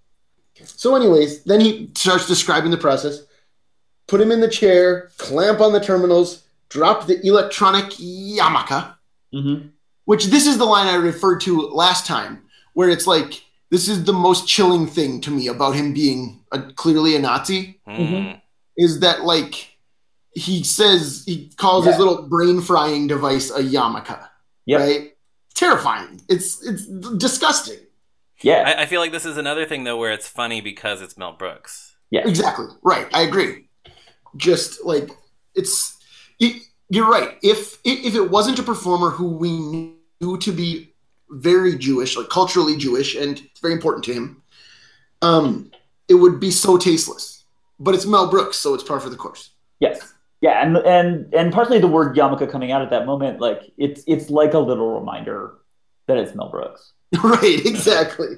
So, 0.64 0.94
anyways, 0.94 1.44
then 1.44 1.60
he 1.60 1.90
starts 1.94 2.26
describing 2.28 2.70
the 2.70 2.76
process. 2.76 3.22
Put 4.06 4.20
him 4.20 4.30
in 4.30 4.40
the 4.40 4.48
chair, 4.48 5.10
clamp 5.18 5.60
on 5.60 5.72
the 5.72 5.80
terminals, 5.80 6.44
drop 6.68 7.06
the 7.06 7.24
electronic 7.26 7.86
yarmulke, 7.96 8.94
Mm-hmm. 9.34 9.66
which 10.04 10.26
this 10.26 10.46
is 10.46 10.58
the 10.58 10.64
line 10.64 10.86
I 10.86 10.94
referred 10.94 11.40
to 11.42 11.60
last 11.68 12.06
time, 12.06 12.42
where 12.74 12.88
it's 12.88 13.06
like 13.06 13.42
this 13.70 13.88
is 13.88 14.04
the 14.04 14.12
most 14.12 14.46
chilling 14.46 14.86
thing 14.86 15.20
to 15.22 15.30
me 15.32 15.48
about 15.48 15.74
him 15.74 15.92
being 15.92 16.44
a, 16.52 16.60
clearly 16.72 17.16
a 17.16 17.18
Nazi 17.18 17.80
Mm. 17.88 18.40
is 18.76 19.00
that 19.00 19.24
like 19.24 19.76
he 20.36 20.62
says 20.62 21.24
he 21.26 21.50
calls 21.56 21.84
his 21.86 21.98
little 21.98 22.22
brain 22.28 22.60
frying 22.60 23.08
device 23.08 23.50
a 23.50 23.58
yarmulke, 23.60 24.16
Yep. 24.66 24.80
right? 24.80 25.16
Terrifying. 25.54 26.20
It's 26.28 26.62
it's 26.64 26.86
disgusting. 27.16 27.78
Yeah. 28.42 28.74
I, 28.78 28.82
I 28.82 28.86
feel 28.86 29.00
like 29.00 29.12
this 29.12 29.24
is 29.24 29.36
another 29.36 29.64
thing 29.66 29.84
though 29.84 29.96
where 29.96 30.12
it's 30.12 30.28
funny 30.28 30.60
because 30.60 31.00
it's 31.02 31.16
Mel 31.16 31.32
Brooks. 31.32 31.96
yeah. 32.10 32.26
Exactly. 32.26 32.66
Right. 32.82 33.06
I 33.12 33.22
agree. 33.22 33.68
Just 34.36 34.84
like 34.84 35.10
it's, 35.54 35.96
it, 36.40 36.62
you're 36.90 37.08
right. 37.08 37.38
If 37.42 37.78
if 37.84 38.14
it 38.14 38.30
wasn't 38.30 38.58
a 38.58 38.62
performer 38.62 39.10
who 39.10 39.28
we 39.36 39.50
knew 40.20 40.38
to 40.38 40.52
be 40.52 40.92
very 41.30 41.76
Jewish, 41.78 42.16
like 42.16 42.28
culturally 42.28 42.76
Jewish, 42.76 43.14
and 43.14 43.38
it's 43.38 43.60
very 43.60 43.72
important 43.72 44.04
to 44.04 44.12
him, 44.12 44.42
um, 45.22 45.70
it 46.08 46.14
would 46.14 46.40
be 46.40 46.50
so 46.50 46.76
tasteless. 46.76 47.44
But 47.80 47.94
it's 47.94 48.06
Mel 48.06 48.28
Brooks, 48.28 48.58
so 48.58 48.74
it's 48.74 48.84
par 48.84 49.00
for 49.00 49.08
the 49.08 49.16
course. 49.16 49.50
Yes. 49.80 50.12
Yeah, 50.40 50.62
and 50.62 50.76
and 50.78 51.32
and 51.34 51.52
partially 51.52 51.78
the 51.78 51.86
word 51.88 52.16
yarmulke 52.16 52.50
coming 52.50 52.70
out 52.70 52.82
at 52.82 52.90
that 52.90 53.06
moment, 53.06 53.40
like 53.40 53.62
it's 53.78 54.02
it's 54.06 54.28
like 54.28 54.52
a 54.52 54.58
little 54.58 54.98
reminder 54.98 55.54
that 56.06 56.16
it's 56.18 56.34
Mel 56.34 56.50
Brooks. 56.50 56.92
right. 57.22 57.64
Exactly. 57.64 58.36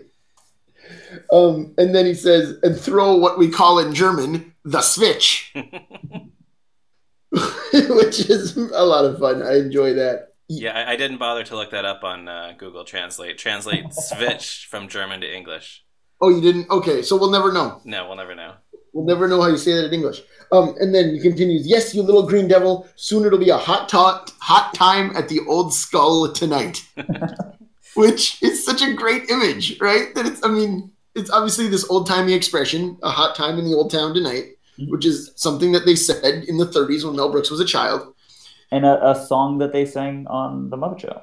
Um, 1.33 1.75
and 1.79 1.95
then 1.95 2.07
he 2.07 2.15
says, 2.15 2.59
and 2.63 2.79
throw 2.79 3.17
what 3.17 3.39
we 3.39 3.49
call 3.51 3.79
in 3.79 3.95
German 3.95 4.55
the 4.65 4.83
switch, 4.83 5.53
which 7.33 8.31
is 8.31 8.57
a 8.57 8.85
lot 8.85 9.05
of 9.05 9.19
fun. 9.19 9.43
I 9.43 9.57
enjoy 9.59 9.95
that. 9.95 10.35
Yeah, 10.49 10.73
I, 10.73 10.93
I 10.93 10.97
didn't 10.97 11.19
bother 11.19 11.43
to 11.45 11.57
look 11.57 11.71
that 11.73 11.85
up 11.85 12.05
on 12.05 12.29
uh, 12.29 12.55
Google 12.57 12.85
Translate. 12.85 13.39
Translate 13.39 13.93
switch 13.93 14.69
from 14.71 14.89
German 14.89 15.21
to 15.23 15.35
English. 15.35 15.85
Oh, 16.21 16.31
you 16.31 16.41
didn't? 16.41 16.71
Okay, 16.71 17.03
so 17.03 17.17
we'll 17.17 17.31
never 17.31 17.53
know. 17.53 17.81
No, 17.85 18.07
we'll 18.07 18.17
never 18.17 18.35
know. 18.35 18.55
We'll 18.97 19.05
never 19.05 19.29
know 19.29 19.43
how 19.43 19.49
you 19.49 19.59
say 19.59 19.75
that 19.75 19.85
in 19.85 19.93
English. 19.93 20.23
Um, 20.53 20.75
and 20.81 20.95
then 20.95 21.15
he 21.15 21.21
continues, 21.21 21.67
"Yes, 21.67 21.95
you 21.95 22.03
little 22.03 22.27
green 22.27 22.49
devil. 22.49 22.89
Soon 22.97 23.27
it'll 23.27 23.39
be 23.39 23.51
a 23.51 23.59
hot 23.59 23.91
tot, 23.91 24.33
hot 24.41 24.73
time 24.73 25.15
at 25.15 25.29
the 25.29 25.41
old 25.47 25.75
skull 25.75 26.33
tonight," 26.33 26.83
which 27.95 28.43
is 28.43 28.65
such 28.65 28.81
a 28.81 28.95
great 28.95 29.29
image, 29.29 29.79
right? 29.81 30.15
That 30.15 30.25
it's, 30.25 30.43
I 30.43 30.49
mean, 30.49 30.93
it's 31.15 31.31
obviously 31.31 31.69
this 31.69 31.85
old 31.91 32.07
timey 32.07 32.33
expression, 32.33 32.97
a 33.03 33.11
hot 33.11 33.37
time 33.37 33.59
in 33.59 33.67
the 33.67 33.77
old 33.77 33.91
town 33.91 34.15
tonight, 34.15 34.57
which 34.89 35.05
is 35.05 35.31
something 35.37 35.73
that 35.73 35.85
they 35.85 35.95
said 35.95 36.45
in 36.45 36.57
the 36.57 36.67
30s 36.67 37.05
when 37.05 37.17
Mel 37.17 37.31
Brooks 37.31 37.51
was 37.51 37.61
a 37.61 37.67
child. 37.67 38.15
And 38.71 38.87
a, 38.87 39.11
a 39.11 39.27
song 39.27 39.59
that 39.59 39.75
they 39.75 39.85
sang 39.85 40.27
on 40.27 40.71
the 40.71 40.79
Muppet 40.79 41.01
Show 41.01 41.21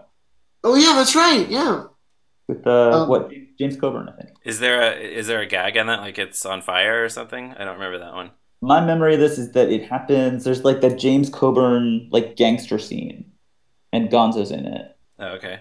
Oh 0.63 0.75
yeah, 0.75 0.93
that's 0.93 1.15
right. 1.15 1.49
Yeah. 1.49 1.85
With 2.47 2.65
uh, 2.67 3.03
Um, 3.03 3.09
what 3.09 3.31
James 3.59 3.75
Coburn, 3.77 4.09
I 4.09 4.21
think. 4.21 4.35
Is 4.43 4.59
there 4.59 4.81
a 4.81 4.95
is 4.95 5.27
there 5.27 5.41
a 5.41 5.45
gag 5.45 5.75
in 5.77 5.87
that 5.87 6.01
like 6.01 6.17
it's 6.17 6.45
on 6.45 6.61
fire 6.61 7.03
or 7.03 7.09
something? 7.09 7.53
I 7.53 7.63
don't 7.63 7.75
remember 7.75 7.99
that 7.99 8.13
one. 8.13 8.31
My 8.61 8.83
memory 8.85 9.15
of 9.15 9.19
this 9.19 9.37
is 9.37 9.51
that 9.53 9.69
it 9.69 9.83
happens. 9.89 10.43
There's 10.43 10.63
like 10.63 10.81
that 10.81 10.97
James 10.97 11.29
Coburn 11.29 12.07
like 12.11 12.35
gangster 12.35 12.79
scene, 12.79 13.31
and 13.91 14.09
Gonzo's 14.09 14.51
in 14.51 14.65
it. 14.65 14.95
Oh, 15.19 15.27
okay. 15.35 15.59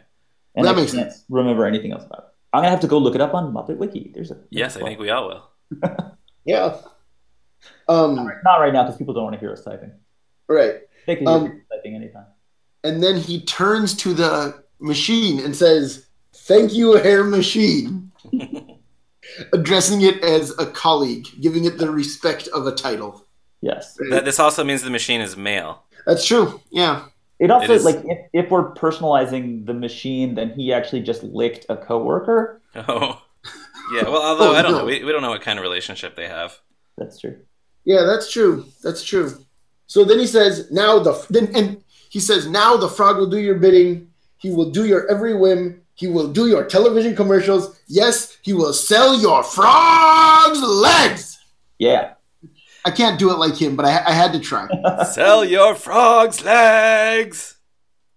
And 0.55 0.66
That 0.66 0.75
I 0.75 0.81
makes 0.81 0.92
can't 0.92 1.11
sense. 1.12 1.25
remember 1.29 1.64
anything 1.66 1.92
else 1.92 2.05
about 2.05 2.18
it. 2.18 2.25
I'm 2.53 2.59
gonna 2.61 2.71
have 2.71 2.81
to 2.81 2.87
go 2.87 2.99
look 2.99 3.14
it 3.14 3.21
up 3.21 3.35
on 3.35 3.53
Muppet 3.53 3.77
Wiki. 3.79 4.11
There's 4.14 4.31
a 4.31 4.38
Yes, 4.51 4.77
I 4.77 4.81
think 4.83 4.99
we 5.01 5.11
all 5.11 5.29
will. 5.29 5.51
Yeah. 6.45 6.77
Um, 7.88 8.16
not 8.45 8.57
right 8.59 8.73
now 8.73 8.83
because 8.83 8.97
people 8.99 9.14
don't 9.14 9.25
want 9.25 9.35
to 9.35 9.40
hear 9.40 9.53
us 9.53 9.62
typing. 9.64 9.92
right. 10.49 10.81
They 11.07 11.16
can 11.16 11.27
hear 11.27 11.37
Um, 11.37 11.62
typing 11.73 11.95
anytime. 11.95 12.27
And 12.85 13.03
then 13.03 13.16
he 13.16 13.42
turns 13.45 13.95
to 13.99 14.12
the 14.12 14.62
machine 14.81 15.38
and 15.45 15.55
says, 15.55 16.07
Thank 16.35 16.73
you, 16.73 16.95
Herr 16.97 17.25
machine. 17.25 18.11
Addressing 19.53 20.03
it 20.03 20.23
as 20.23 20.57
a 20.59 20.66
colleague, 20.66 21.27
giving 21.40 21.64
it 21.64 21.79
the 21.79 21.90
respect 21.90 22.49
of 22.49 22.66
a 22.66 22.73
title. 22.73 23.25
Yes. 23.61 23.97
That, 24.11 24.25
this 24.25 24.40
also 24.40 24.64
means 24.64 24.83
the 24.83 24.90
machine 24.90 25.21
is 25.21 25.37
male. 25.37 25.85
That's 26.07 26.27
true. 26.27 26.61
Yeah. 26.71 27.07
It 27.38 27.51
also 27.51 27.64
It 27.73 27.77
is- 27.77 27.85
like 27.85 28.03
if, 28.05 28.18
if 28.33 28.51
we're 28.51 28.73
personalizing 28.75 29.64
the 29.66 29.75
machine, 29.75 30.35
then 30.35 30.51
he 30.51 30.73
actually 30.73 31.03
just 31.03 31.23
licked 31.23 31.66
a 31.68 31.77
coworker. 31.77 32.61
Oh, 32.75 33.23
yeah. 33.95 34.05
Well, 34.05 34.23
although 34.23 34.53
Oh, 34.53 34.55
I 34.55 34.62
don't 34.62 34.73
no. 34.73 34.79
know, 34.79 34.85
we, 34.85 35.05
we 35.05 35.12
don't 35.12 35.23
know 35.23 35.31
what 35.31 35.42
kind 35.42 35.59
of 35.59 35.62
relationship 35.62 36.16
they 36.16 36.27
have. 36.29 36.59
That's 36.99 37.21
true. 37.21 37.38
Yeah, 37.85 38.03
that's 38.05 38.31
true. 38.31 38.66
That's 38.83 39.03
true. 39.05 39.37
So 39.87 40.05
then 40.05 40.18
he 40.18 40.27
says, 40.27 40.71
Now 40.71 40.99
the 40.99 41.25
then 41.31 41.55
and 41.55 41.83
he 42.11 42.18
says, 42.21 42.49
Now 42.49 42.77
the 42.77 42.88
frog 42.88 43.16
will 43.18 43.29
do 43.31 43.38
your 43.38 43.57
bidding. 43.57 44.09
He 44.38 44.51
will 44.51 44.71
do 44.71 44.85
your 44.87 45.09
every 45.11 45.35
whim. 45.35 45.82
He 45.94 46.07
will 46.07 46.28
do 46.33 46.46
your 46.48 46.64
television 46.64 47.14
commercials. 47.14 47.78
Yes, 47.87 48.38
he 48.42 48.52
will 48.52 48.72
sell 48.72 49.20
your 49.20 49.42
frog's 49.42 50.61
legs. 50.62 51.38
Yeah. 51.78 52.14
I 52.85 52.90
can't 52.90 53.18
do 53.18 53.31
it 53.31 53.38
like 53.38 53.57
him, 53.57 53.76
but 53.76 53.87
I, 53.87 54.02
I 54.07 54.12
had 54.12 54.33
to 54.33 54.40
try. 54.40 54.66
Sell 55.12 55.44
your 55.44 55.76
frog's 55.76 56.42
legs. 56.44 57.57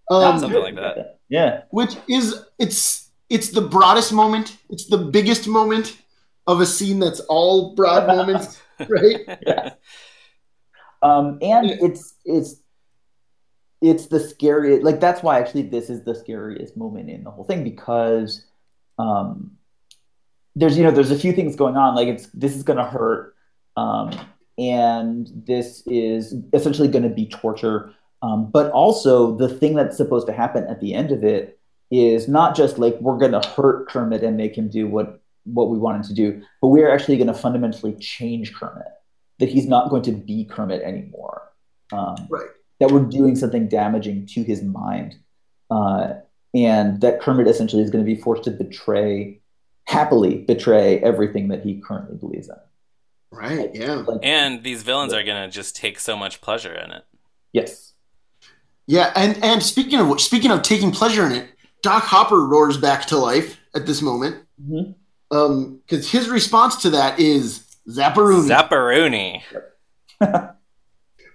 Um, 0.09 0.39
Something 0.39 0.61
like 0.61 0.75
that. 0.75 1.19
Yeah. 1.29 1.61
which 1.71 1.95
is 2.07 2.45
it's 2.59 3.09
it's 3.29 3.49
the 3.49 3.61
broadest 3.61 4.13
moment 4.13 4.57
it's 4.69 4.85
the 4.88 4.97
biggest 4.99 5.47
moment 5.47 5.97
of 6.45 6.61
a 6.61 6.65
scene 6.67 6.99
that's 6.99 7.19
all 7.21 7.73
broad 7.73 8.05
moments 8.07 8.61
right 8.88 9.21
Yeah. 9.45 9.71
Um, 11.01 11.39
and 11.41 11.69
it's 11.71 12.13
it's 12.25 12.55
it's 13.89 14.08
the 14.08 14.19
scariest. 14.19 14.84
Like 14.84 15.00
that's 15.00 15.21
why 15.21 15.39
actually 15.39 15.63
this 15.63 15.89
is 15.89 16.04
the 16.04 16.15
scariest 16.15 16.76
moment 16.76 17.10
in 17.10 17.24
the 17.24 17.32
whole 17.32 17.43
thing 17.43 17.63
because 17.63 18.45
um, 18.98 19.52
there's 20.56 20.78
you 20.78 20.84
know 20.84 20.91
there's 20.91 21.12
a 21.12 21.19
few 21.19 21.34
things 21.34 21.56
going 21.56 21.78
on. 21.78 21.95
Like 21.95 22.08
it's 22.08 22.28
this 22.28 22.56
is 22.56 22.63
gonna 22.63 22.89
hurt, 22.89 23.36
um, 23.78 24.12
and 24.58 25.30
this 25.45 25.84
is 25.86 26.34
essentially 26.54 26.88
going 26.88 27.04
to 27.04 27.10
be 27.10 27.28
torture. 27.28 27.93
Um, 28.21 28.50
but 28.50 28.71
also 28.71 29.36
the 29.36 29.50
thing 29.50 29.76
that's 29.76 29.98
supposed 29.98 30.26
to 30.28 30.34
happen 30.34 30.65
at 30.65 30.80
the 30.80 30.93
end 30.93 31.12
of 31.12 31.24
it 31.24 31.60
is 31.91 32.28
not 32.28 32.56
just 32.56 32.80
like 32.80 33.00
we're 33.00 33.17
going 33.17 33.34
to 33.34 33.48
hurt 33.50 33.88
Kermit 33.88 34.24
and 34.24 34.36
make 34.36 34.58
him 34.58 34.67
do 34.69 34.88
what 34.88 35.21
what 35.43 35.69
we 35.69 35.78
want 35.78 35.98
him 35.98 36.04
to 36.04 36.13
do, 36.13 36.41
but 36.60 36.69
we 36.69 36.82
are 36.82 36.89
actually 36.89 37.17
going 37.17 37.28
to 37.28 37.34
fundamentally 37.34 37.93
change 38.00 38.54
Kermit. 38.56 38.88
That 39.38 39.50
he's 39.50 39.67
not 39.67 39.89
going 39.89 40.02
to 40.04 40.12
be 40.12 40.45
Kermit 40.45 40.82
anymore. 40.82 41.52
Um, 41.91 42.15
Right. 42.30 42.48
That 42.79 42.91
we're 42.91 43.03
doing 43.05 43.35
something 43.35 43.67
damaging 43.69 44.25
to 44.33 44.43
his 44.43 44.61
mind, 44.61 45.15
uh, 45.71 46.15
and 46.53 46.99
that 47.01 47.21
Kermit 47.21 47.47
essentially 47.47 47.81
is 47.83 47.89
going 47.89 48.03
to 48.03 48.15
be 48.15 48.19
forced 48.19 48.43
to 48.43 48.51
betray, 48.51 49.39
happily 49.85 50.39
betray 50.39 50.99
everything 50.99 51.47
that 51.49 51.63
he 51.63 51.79
currently 51.79 52.17
believes 52.17 52.49
in. 52.49 52.55
right 53.31 53.71
yeah 53.73 53.93
Like, 53.95 54.19
And 54.23 54.61
these 54.63 54.83
villains 54.83 55.13
are 55.13 55.23
gonna 55.23 55.49
just 55.49 55.75
take 55.75 55.99
so 55.99 56.15
much 56.17 56.41
pleasure 56.41 56.73
in 56.73 56.91
it. 56.91 57.03
yes, 57.53 57.93
yeah 58.88 59.11
and 59.15 59.41
and 59.43 59.61
speaking 59.63 59.99
of 59.99 60.07
which 60.09 60.23
speaking 60.23 60.51
of 60.51 60.61
taking 60.61 60.91
pleasure 60.91 61.25
in 61.25 61.31
it 61.31 61.47
doc 61.81 62.03
hopper 62.03 62.39
roars 62.45 62.77
back 62.77 63.05
to 63.07 63.17
life 63.17 63.57
at 63.73 63.85
this 63.85 64.01
moment 64.01 64.35
Mhm. 64.61 64.95
um 65.31 65.79
because 65.88 66.09
his 66.11 66.29
response 66.29 66.75
to 66.83 66.89
that 66.91 67.19
is 67.19 67.75
zapparoonie 67.89 68.49
Zapparoonie. 68.49 69.41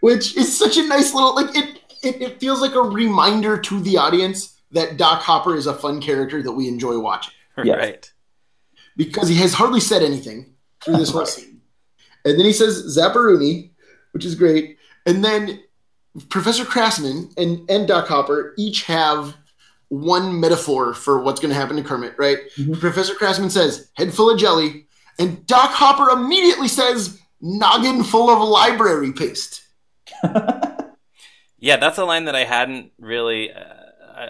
which 0.00 0.36
is 0.36 0.56
such 0.56 0.76
a 0.76 0.86
nice 0.86 1.14
little 1.14 1.34
like 1.34 1.54
it, 1.56 1.78
it 2.02 2.22
it 2.22 2.40
feels 2.40 2.60
like 2.60 2.74
a 2.74 2.80
reminder 2.82 3.58
to 3.58 3.80
the 3.80 3.96
audience 3.96 4.60
that 4.72 4.96
doc 4.96 5.20
hopper 5.22 5.54
is 5.56 5.66
a 5.66 5.74
fun 5.74 6.00
character 6.00 6.42
that 6.42 6.52
we 6.52 6.68
enjoy 6.68 6.98
watching 6.98 7.34
Yes. 7.64 7.78
Right. 7.78 8.12
because 8.96 9.28
he 9.28 9.36
has 9.36 9.52
hardly 9.54 9.80
said 9.80 10.02
anything 10.02 10.54
through 10.84 10.96
this 10.96 11.10
whole 11.10 11.26
scene. 11.34 11.60
And 12.24 12.38
then 12.38 12.44
he 12.46 12.52
says 12.52 12.96
Zapparuni, 12.96 13.70
which 14.12 14.24
is 14.24 14.34
great. 14.34 14.76
And 15.06 15.24
then 15.24 15.60
Professor 16.28 16.64
Krassman 16.64 17.32
and, 17.38 17.68
and 17.70 17.86
Doc 17.88 18.08
Hopper 18.08 18.54
each 18.58 18.84
have 18.84 19.34
one 19.88 20.38
metaphor 20.40 20.92
for 20.94 21.22
what's 21.22 21.40
going 21.40 21.48
to 21.50 21.54
happen 21.58 21.76
to 21.76 21.82
Kermit, 21.82 22.14
right? 22.18 22.38
Mhm. 22.58 22.78
Professor 22.78 23.14
Krassman 23.14 23.50
says, 23.50 23.90
head 23.94 24.12
full 24.14 24.30
of 24.30 24.38
jelly. 24.38 24.86
And 25.18 25.46
Doc 25.46 25.70
Hopper 25.72 26.10
immediately 26.10 26.68
says, 26.68 27.18
noggin 27.40 28.02
full 28.04 28.30
of 28.30 28.46
library 28.46 29.12
paste. 29.12 29.62
Yeah, 31.62 31.76
that's 31.76 31.98
a 31.98 32.04
line 32.06 32.24
that 32.24 32.34
I 32.34 32.44
hadn't 32.44 32.92
really 32.98 33.52
uh, 33.52 33.58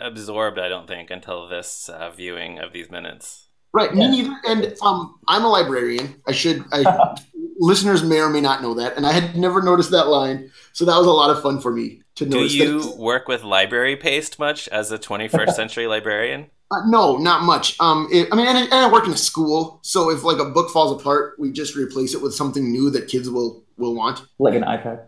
absorbed. 0.01 0.59
I 0.59 0.69
don't 0.69 0.89
think 0.89 1.11
until 1.11 1.47
this 1.49 1.89
uh, 1.89 2.11
viewing 2.11 2.59
of 2.59 2.73
these 2.73 2.91
minutes. 2.91 3.47
Right, 3.73 3.95
Yeah. 3.95 4.09
me 4.11 4.23
neither. 4.23 4.37
And 4.49 4.75
um, 4.83 5.17
I'm 5.29 5.45
a 5.45 5.49
librarian. 5.49 6.21
I 6.27 6.33
should. 6.33 6.65
I, 6.73 7.15
listeners 7.61 8.03
may 8.03 8.19
or 8.19 8.31
may 8.31 8.41
not 8.41 8.63
know 8.63 8.75
that, 8.75 8.97
and 8.97 9.07
I 9.07 9.13
had 9.13 9.37
never 9.37 9.63
noticed 9.63 9.93
that 9.93 10.09
line. 10.09 10.51
So 10.73 10.85
that 10.87 10.97
was 10.97 11.07
a 11.07 11.11
lot 11.13 11.31
of 11.31 11.41
fun 11.41 11.61
for 11.61 11.71
me 11.71 12.03
to 12.17 12.27
notice. 12.27 12.51
Do 12.51 12.59
you 12.59 12.81
that. 12.83 12.97
work 12.97 13.29
with 13.29 13.45
library 13.45 13.95
paste 13.95 14.41
much 14.41 14.67
as 14.67 14.91
a 14.91 14.99
21st 14.99 15.53
century 15.55 15.87
librarian? 15.87 16.51
Uh, 16.73 16.81
no, 16.87 17.17
not 17.17 17.43
much. 17.45 17.77
Um, 17.79 18.09
it, 18.13 18.27
I 18.33 18.37
mean, 18.37 18.49
and, 18.49 18.59
I- 18.59 18.63
and 18.63 18.73
I 18.75 18.91
work 18.91 19.07
in 19.07 19.13
a 19.13 19.17
school, 19.17 19.79
so 19.85 20.11
if 20.11 20.25
like 20.25 20.39
a 20.41 20.47
book 20.47 20.71
falls 20.71 21.01
apart, 21.01 21.35
we 21.39 21.53
just 21.53 21.77
replace 21.77 22.13
it 22.13 22.21
with 22.23 22.35
something 22.35 22.73
new 22.73 22.91
that 22.91 23.07
kids 23.07 23.31
will 23.31 23.65
will 23.77 23.95
want. 23.95 24.27
like 24.41 24.55
an 24.55 24.63
iPad. 24.65 25.07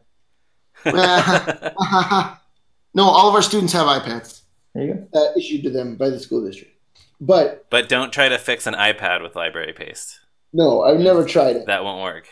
no, 2.94 3.04
all 3.04 3.28
of 3.28 3.34
our 3.34 3.42
students 3.42 3.72
have 3.72 3.86
iPads 3.86 4.42
There 4.74 4.84
you 4.84 4.94
go. 4.94 5.18
uh, 5.18 5.32
issued 5.36 5.62
to 5.64 5.70
them 5.70 5.96
by 5.96 6.10
the 6.10 6.18
school 6.18 6.44
district. 6.44 6.72
But 7.20 7.66
but 7.70 7.88
don't 7.88 8.12
try 8.12 8.28
to 8.28 8.38
fix 8.38 8.66
an 8.66 8.74
iPad 8.74 9.22
with 9.22 9.36
library 9.36 9.72
paste. 9.72 10.18
no, 10.52 10.82
I've 10.82 10.98
never 11.00 11.24
tried 11.24 11.56
it. 11.56 11.66
That 11.66 11.84
won't 11.84 12.02
work. 12.02 12.26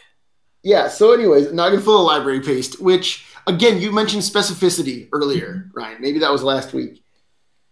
Yeah. 0.63 0.89
So, 0.89 1.13
anyways, 1.13 1.53
noggin 1.53 1.81
full 1.81 2.01
of 2.01 2.07
library 2.07 2.41
paste, 2.41 2.81
which 2.83 3.25
again 3.47 3.81
you 3.81 3.93
mentioned 3.93 4.23
specificity 4.23 5.09
earlier, 5.13 5.71
Ryan. 5.75 6.01
Maybe 6.01 6.19
that 6.19 6.33
was 6.33 6.43
last 6.43 6.73
week. 6.73 7.03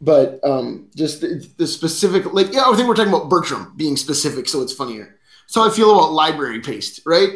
but 0.00 0.38
um, 0.44 0.88
just 0.94 1.20
the, 1.20 1.44
the 1.56 1.66
specific, 1.66 2.32
like, 2.32 2.52
yeah, 2.52 2.62
I 2.66 2.76
think 2.76 2.86
we're 2.88 2.94
talking 2.94 3.12
about 3.12 3.28
Bertram 3.28 3.72
being 3.76 3.96
specific, 3.96 4.48
so 4.48 4.62
it's 4.62 4.72
funnier. 4.72 5.16
So 5.48 5.66
I 5.66 5.70
feel 5.70 5.90
about 5.92 6.12
library 6.12 6.60
paste, 6.60 7.00
right? 7.04 7.30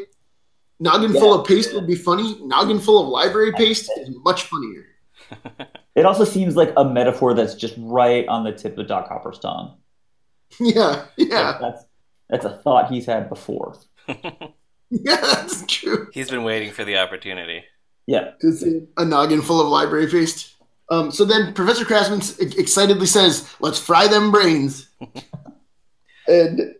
Noggin 0.83 1.12
full 1.12 1.33
of 1.33 1.47
paste 1.47 1.73
would 1.75 1.87
be 1.87 1.95
funny. 1.95 2.37
Noggin 2.42 2.81
full 2.81 3.01
of 3.01 3.09
library 3.09 3.53
paste 3.53 3.88
is 3.99 4.11
much 4.25 4.42
funnier. 4.45 4.87
It 5.95 6.07
also 6.07 6.25
seems 6.25 6.57
like 6.57 6.73
a 6.79 6.87
metaphor 6.87 7.35
that's 7.35 7.55
just 7.55 7.75
right 7.77 8.27
on 8.27 8.45
the 8.45 8.53
tip 8.53 8.79
of 8.79 8.87
Doc 8.88 9.09
Hopper's 9.09 9.38
tongue. 9.38 9.77
Yeah, 10.59 11.05
yeah, 11.16 11.51
Like, 11.51 11.61
that's 11.61 11.85
that's 12.31 12.45
a 12.47 12.51
thought 12.51 12.90
he's 12.90 13.05
had 13.05 13.29
before. 13.29 13.79
yeah, 14.09 14.57
that's 14.90 15.64
true. 15.66 16.09
He's 16.12 16.31
been 16.31 16.45
waiting 16.45 16.71
for 16.73 16.85
the 16.85 16.97
opportunity. 16.97 17.64
Yeah. 18.07 18.31
to 18.40 18.53
see 18.53 18.87
a 18.97 19.05
noggin 19.05 19.42
full 19.42 19.61
of 19.61 19.68
library 19.68 20.07
paste. 20.09 20.55
Um, 20.90 21.11
so 21.11 21.25
then 21.27 21.53
Professor 21.55 21.85
Krassman 21.85 22.38
excitedly 22.59 23.07
says, 23.07 23.49
"Let's 23.61 23.79
fry 23.79 24.09
them 24.09 24.31
brains," 24.31 24.88
and 26.27 26.75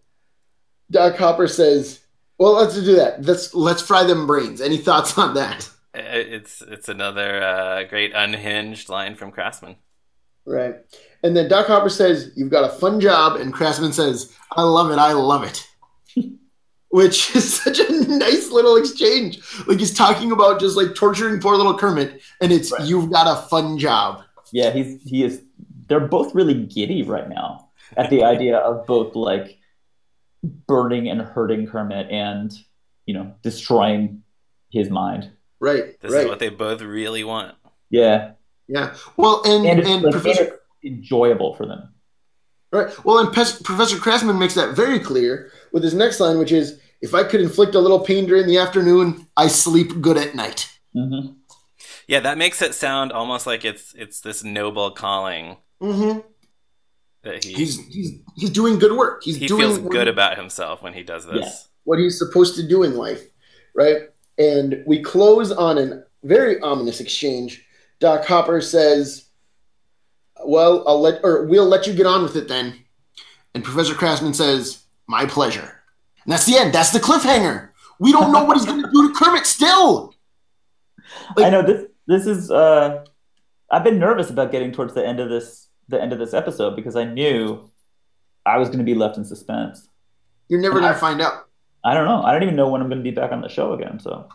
Doc 0.91 1.17
Hopper 1.17 1.49
says, 1.49 2.01
"Well, 2.43 2.55
let's 2.55 2.75
do 2.75 2.97
that. 2.97 3.25
Let's 3.25 3.55
let's 3.55 3.83
fry 3.83 4.05
them 4.05 4.27
brains." 4.27 4.61
Any 4.61 4.77
thoughts 4.79 5.17
on 5.17 5.35
that? 5.35 5.69
It's 5.95 6.63
it's 6.63 6.89
another 6.89 7.43
uh, 7.43 7.85
great 7.85 8.13
unhinged 8.15 8.89
line 8.89 9.15
from 9.15 9.31
Krassman. 9.31 9.77
Right. 10.45 10.77
And 11.23 11.37
then 11.37 11.49
Doc 11.49 11.67
Hopper 11.67 11.89
says, 11.89 12.33
"You've 12.35 12.51
got 12.51 12.65
a 12.69 12.75
fun 12.79 13.01
job," 13.01 13.37
and 13.41 13.55
Krassman 13.55 13.93
says, 13.93 14.35
"I 14.57 14.63
love 14.63 14.91
it. 14.91 14.99
I 14.99 15.13
love 15.13 15.45
it." 15.45 15.69
Which 16.89 17.35
is 17.37 17.55
such 17.63 17.79
a 17.79 17.93
nice 18.09 18.51
little 18.51 18.77
exchange. 18.77 19.41
Like 19.67 19.79
he's 19.79 19.95
talking 19.95 20.33
about 20.33 20.61
just 20.61 20.77
like 20.77 20.95
torturing 20.95 21.41
poor 21.41 21.57
little 21.57 21.79
Kermit, 21.79 22.21
and 22.41 22.53
it's 22.53 22.73
Right. 22.73 22.83
you've 22.89 23.11
got 23.11 23.27
a 23.29 23.41
fun 23.49 23.79
job. 23.79 24.25
Yeah, 24.53 24.71
he's 24.73 25.01
he 25.03 25.25
is 25.25 25.43
they're 25.89 26.01
both 26.09 26.35
really 26.35 26.55
giddy 26.55 27.03
right 27.03 27.29
now 27.29 27.69
at 27.97 28.11
the 28.11 28.25
idea 28.35 28.59
of 28.59 28.87
both 28.87 29.15
like 29.15 29.59
burning 30.43 31.09
and 31.09 31.21
hurting 31.21 31.67
Kermit 31.67 32.11
and 32.11 32.53
you 33.07 33.15
know 33.15 33.35
destroying 33.43 34.23
his 34.71 34.91
mind. 34.91 35.31
Right. 35.61 36.01
This 36.01 36.13
right. 36.13 36.23
is 36.25 36.29
what 36.29 36.39
they 36.41 36.49
both 36.49 36.83
really 36.83 37.25
want. 37.25 37.55
Yeah. 37.91 38.33
Yeah. 38.69 38.95
Well, 39.17 39.43
and 39.45 39.67
And 39.67 39.81
and, 39.87 40.03
like, 40.03 40.13
Professor 40.13 40.61
enjoyable 40.85 41.55
for 41.55 41.67
them. 41.67 41.93
right. 42.73 42.93
Well, 43.05 43.19
and 43.19 43.33
Pes- 43.33 43.61
Professor 43.63 43.97
Krassman 43.97 44.39
makes 44.39 44.55
that 44.55 44.75
very 44.75 44.99
clear 44.99 45.53
with 45.73 45.83
his 45.85 45.95
next 45.95 46.19
line, 46.21 46.39
which 46.39 46.53
is, 46.53 46.81
"If 47.01 47.15
I 47.15 47.23
could 47.25 47.41
inflict 47.41 47.75
a 47.75 47.79
little 47.79 48.01
pain 48.01 48.27
during 48.27 48.47
the 48.47 48.59
afternoon, 48.59 49.27
I 49.37 49.47
sleep 49.49 50.01
good 50.01 50.17
at 50.17 50.35
night." 50.35 50.69
hmm 50.95 51.35
Yeah, 52.09 52.21
that 52.21 52.39
makes 52.39 52.61
it 52.63 52.75
sound 52.75 53.13
almost 53.13 53.47
like 53.47 53.65
it's 53.65 53.95
it's 53.95 54.21
this 54.21 54.43
noble 54.43 54.91
calling 54.91 55.59
Mm-hmm. 55.81 56.21
That 57.23 57.45
he 57.45 57.53
He's 57.53 57.79
he's 57.87 58.13
he's 58.37 58.51
doing 58.51 58.79
good 58.79 58.93
work. 58.93 59.23
He's 59.23 59.37
he 59.37 59.47
doing 59.47 59.61
feels 59.63 59.79
good 59.79 60.07
he- 60.07 60.13
about 60.13 60.37
himself 60.37 60.83
when 60.83 60.93
he 60.93 61.03
does 61.03 61.25
this. 61.27 61.69
what 61.85 61.99
he's 61.99 62.19
supposed 62.19 62.57
to 62.57 62.67
do 62.67 62.83
in 62.83 62.97
life, 62.97 63.23
right? 63.75 64.11
And 64.39 64.83
we 64.87 65.03
close 65.03 65.53
on 65.53 65.79
a 65.79 66.03
very 66.25 66.61
ominous 66.61 67.01
exchange. 67.01 67.65
Doc 68.01 68.25
Hopper 68.25 68.61
says, 68.61 69.27
"Well, 70.45 70.83
I'll 70.87 71.01
let 71.01 71.21
or 71.23 71.47
we'll 71.47 71.67
let 71.67 71.87
you 71.87 71.93
get 71.93 72.07
on 72.07 72.23
with 72.23 72.35
it 72.37 72.49
then." 72.49 72.75
And 73.55 73.63
Professor 73.63 73.95
Krassman 73.95 74.35
says, 74.35 74.83
"My 75.07 75.25
pleasure." 75.27 75.81
And 76.25 76.33
that's 76.33 76.47
the 76.47 76.57
end. 76.57 76.73
That's 76.73 76.91
the 76.91 76.99
cliffhanger. 77.01 77.69
We 77.99 78.11
don't 78.13 78.33
know 78.33 78.45
what 78.45 78.57
he's 78.57 78.67
going 78.67 78.83
to 78.83 78.91
do 78.91 79.09
to 79.09 79.15
Kermit 79.15 79.47
still. 79.47 80.15
Like- 81.37 81.47
I 81.47 81.51
know 81.51 81.63
this 81.63 81.87
this 82.09 82.27
is 82.27 82.51
uh 82.51 83.05
I've 83.71 83.85
been 83.85 83.99
nervous 84.01 84.31
about 84.31 84.51
getting 84.51 84.73
towards 84.73 84.95
the 84.95 85.07
end 85.07 85.21
of 85.21 85.29
this 85.29 85.69
the 85.93 86.03
end 86.03 86.13
of 86.13 86.19
this 86.19 86.35
episode 86.35 86.75
because 86.75 86.97
I 86.97 87.05
knew 87.05 87.71
I 88.45 88.59
was 88.59 88.69
going 88.69 88.79
to 88.81 88.85
be 88.85 88.95
left 88.97 89.17
in 89.17 89.25
suspense. 89.25 89.89
You're 90.49 90.61
never 90.61 90.81
going 90.81 90.93
to 90.93 90.99
find 90.99 91.21
out. 91.23 91.47
I 91.85 91.95
don't 91.95 92.05
know. 92.05 92.23
I 92.23 92.33
don't 92.33 92.43
even 92.43 92.57
know 92.57 92.69
when 92.69 92.81
I'm 92.81 92.89
going 92.89 92.99
to 92.99 93.05
be 93.05 93.15
back 93.15 93.31
on 93.33 93.41
the 93.41 93.49
show 93.49 93.73
again. 93.73 94.01
So 94.01 94.29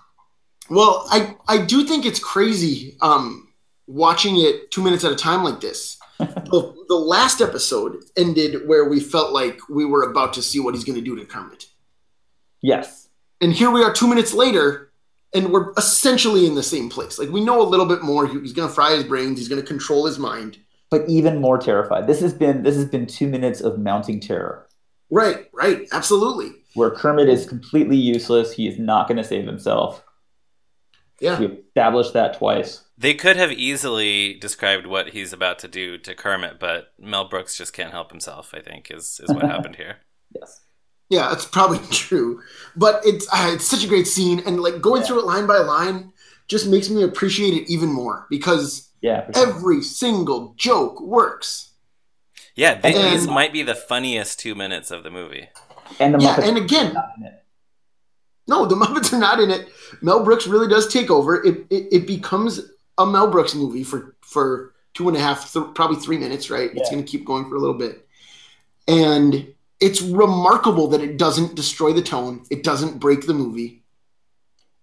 Well, 0.70 1.06
I 1.12 1.36
I 1.48 1.66
do 1.66 1.84
think 1.84 2.06
it's 2.06 2.20
crazy 2.20 2.98
um, 3.02 3.50
watching 3.88 4.38
it 4.38 4.72
two 4.72 4.82
minutes 4.82 5.04
at 5.04 5.12
a 5.12 5.16
time 5.16 5.44
like 5.44 5.60
this. 5.62 5.98
the, 6.20 6.86
the 6.88 6.96
last 6.96 7.42
episode 7.42 7.98
ended 8.18 8.68
where 8.68 8.86
we 8.90 9.00
felt 9.00 9.32
like 9.34 9.60
we 9.70 9.86
were 9.86 10.04
about 10.10 10.34
to 10.34 10.42
see 10.42 10.60
what 10.60 10.74
he's 10.74 10.84
going 10.84 10.98
to 10.98 11.02
do 11.06 11.16
to 11.16 11.24
Kermit, 11.26 11.68
yes, 12.62 13.10
and 13.40 13.54
here 13.54 13.70
we 13.70 13.84
are 13.84 13.94
two 13.94 14.08
minutes 14.08 14.34
later, 14.34 14.92
and 15.36 15.52
we're 15.52 15.74
essentially 15.78 16.48
in 16.48 16.56
the 16.56 16.64
same 16.64 16.90
place. 16.90 17.20
Like 17.20 17.30
we 17.30 17.44
know 17.44 17.62
a 17.62 17.70
little 17.70 17.86
bit 17.86 18.02
more. 18.02 18.26
He- 18.28 18.40
He's 18.40 18.54
going 18.54 18.68
to 18.68 18.74
fry 18.74 18.96
his 18.96 19.04
brains. 19.04 19.38
He's 19.38 19.48
going 19.48 19.62
to 19.62 19.68
control 19.68 20.06
his 20.08 20.18
mind. 20.18 20.58
But 20.90 21.08
even 21.10 21.42
more 21.42 21.58
terrified. 21.58 22.08
This 22.08 22.22
has 22.22 22.34
been 22.34 22.64
this 22.64 22.76
has 22.76 22.86
been 22.86 23.06
two 23.08 23.28
minutes 23.28 23.62
of 23.62 23.80
mounting 23.80 24.20
terror, 24.20 24.68
Right, 25.10 25.48
right, 25.54 25.88
absolutely. 25.92 26.52
where 26.76 26.92
Kermit 26.92 27.30
is 27.30 27.46
completely 27.48 27.98
useless. 27.98 28.52
He 28.54 28.68
is 28.68 28.78
not 28.80 29.08
going 29.08 29.18
to 29.18 29.24
save 29.24 29.46
himself. 29.46 30.04
Yeah, 31.20 31.40
We 31.40 31.46
established 31.48 32.14
that 32.14 32.38
twice. 32.38 32.84
They 32.98 33.14
could 33.16 33.38
have 33.38 33.52
easily 33.52 34.36
described 34.36 34.86
what 34.86 35.10
he's 35.10 35.34
about 35.34 35.60
to 35.60 35.68
do 35.68 35.98
to 36.00 36.14
Kermit, 36.14 36.60
but 36.60 36.94
Mel 37.00 37.28
Brooks 37.28 37.58
just 37.58 37.74
can't 37.74 37.92
help 37.92 38.12
himself. 38.12 38.54
I 38.54 38.62
think 38.62 38.92
is 38.92 39.20
is 39.24 39.34
what 39.34 39.44
happened 39.50 39.76
here. 39.78 39.98
Yes. 40.36 40.62
yeah, 41.10 41.30
that's 41.30 41.46
probably 41.46 41.80
true. 41.92 42.42
But 42.76 43.02
it's 43.04 43.28
uh, 43.34 43.52
it's 43.54 43.66
such 43.66 43.84
a 43.84 43.88
great 43.88 44.08
scene, 44.08 44.42
and 44.46 44.60
like 44.62 44.80
going 44.82 45.02
Yeah. 45.02 45.08
through 45.08 45.20
it 45.22 45.26
line 45.26 45.48
by 45.48 45.58
line 45.58 46.12
just 46.48 46.68
makes 46.68 46.90
me 46.90 47.02
appreciate 47.04 47.54
it 47.54 47.70
even 47.72 47.90
more 47.92 48.26
because 48.30 48.87
Yeah. 49.02 49.30
sure. 49.32 49.48
every 49.50 49.82
single 49.82 50.54
joke 50.58 51.00
works. 51.02 51.72
Yeah, 52.56 52.80
they, 52.80 52.94
And- 52.96 53.14
these 53.14 53.28
might 53.28 53.54
be 53.54 53.62
the 53.64 53.76
funniest 53.76 54.40
two 54.40 54.56
minutes 54.56 54.90
of 54.92 55.04
the 55.04 55.12
movie. 55.12 55.50
And 56.00 56.16
the 56.16 56.20
Yeah, 56.20 56.40
and 56.42 56.58
again, 56.58 56.88
are 56.92 56.94
not 56.94 57.10
in 57.18 57.26
it. 57.26 57.44
no, 58.48 58.66
the 58.66 58.76
Muppets 58.82 59.14
are 59.14 59.20
not 59.20 59.40
in 59.40 59.52
it. 59.52 59.70
Mel 60.02 60.24
Brooks 60.24 60.48
really 60.48 60.68
does 60.68 60.92
take 60.92 61.10
over. 61.12 61.44
It 61.44 61.66
it, 61.70 61.88
it 61.92 62.08
becomes 62.08 62.60
a 62.98 63.06
Mel 63.06 63.30
Brooks 63.30 63.54
movie 63.56 63.84
for 63.84 64.16
for 64.22 64.74
two 64.94 65.08
and 65.08 65.16
a 65.16 65.20
half, 65.20 65.54
th- 65.54 65.66
probably 65.76 65.98
three 65.98 66.18
minutes. 66.18 66.50
Right? 66.50 66.72
It's 66.76 66.90
going 66.90 67.04
to 67.04 67.10
keep 67.10 67.24
going 67.26 67.48
for 67.48 67.56
a 67.56 67.60
little 67.60 67.78
bit, 67.78 68.06
and 68.88 69.54
it's 69.80 70.02
remarkable 70.02 70.88
that 70.88 71.02
it 71.02 71.18
doesn't 71.18 71.56
destroy 71.56 71.94
the 71.94 72.02
tone. 72.02 72.44
It 72.50 72.64
doesn't 72.64 73.00
break 73.00 73.28
the 73.28 73.34
movie. 73.34 73.84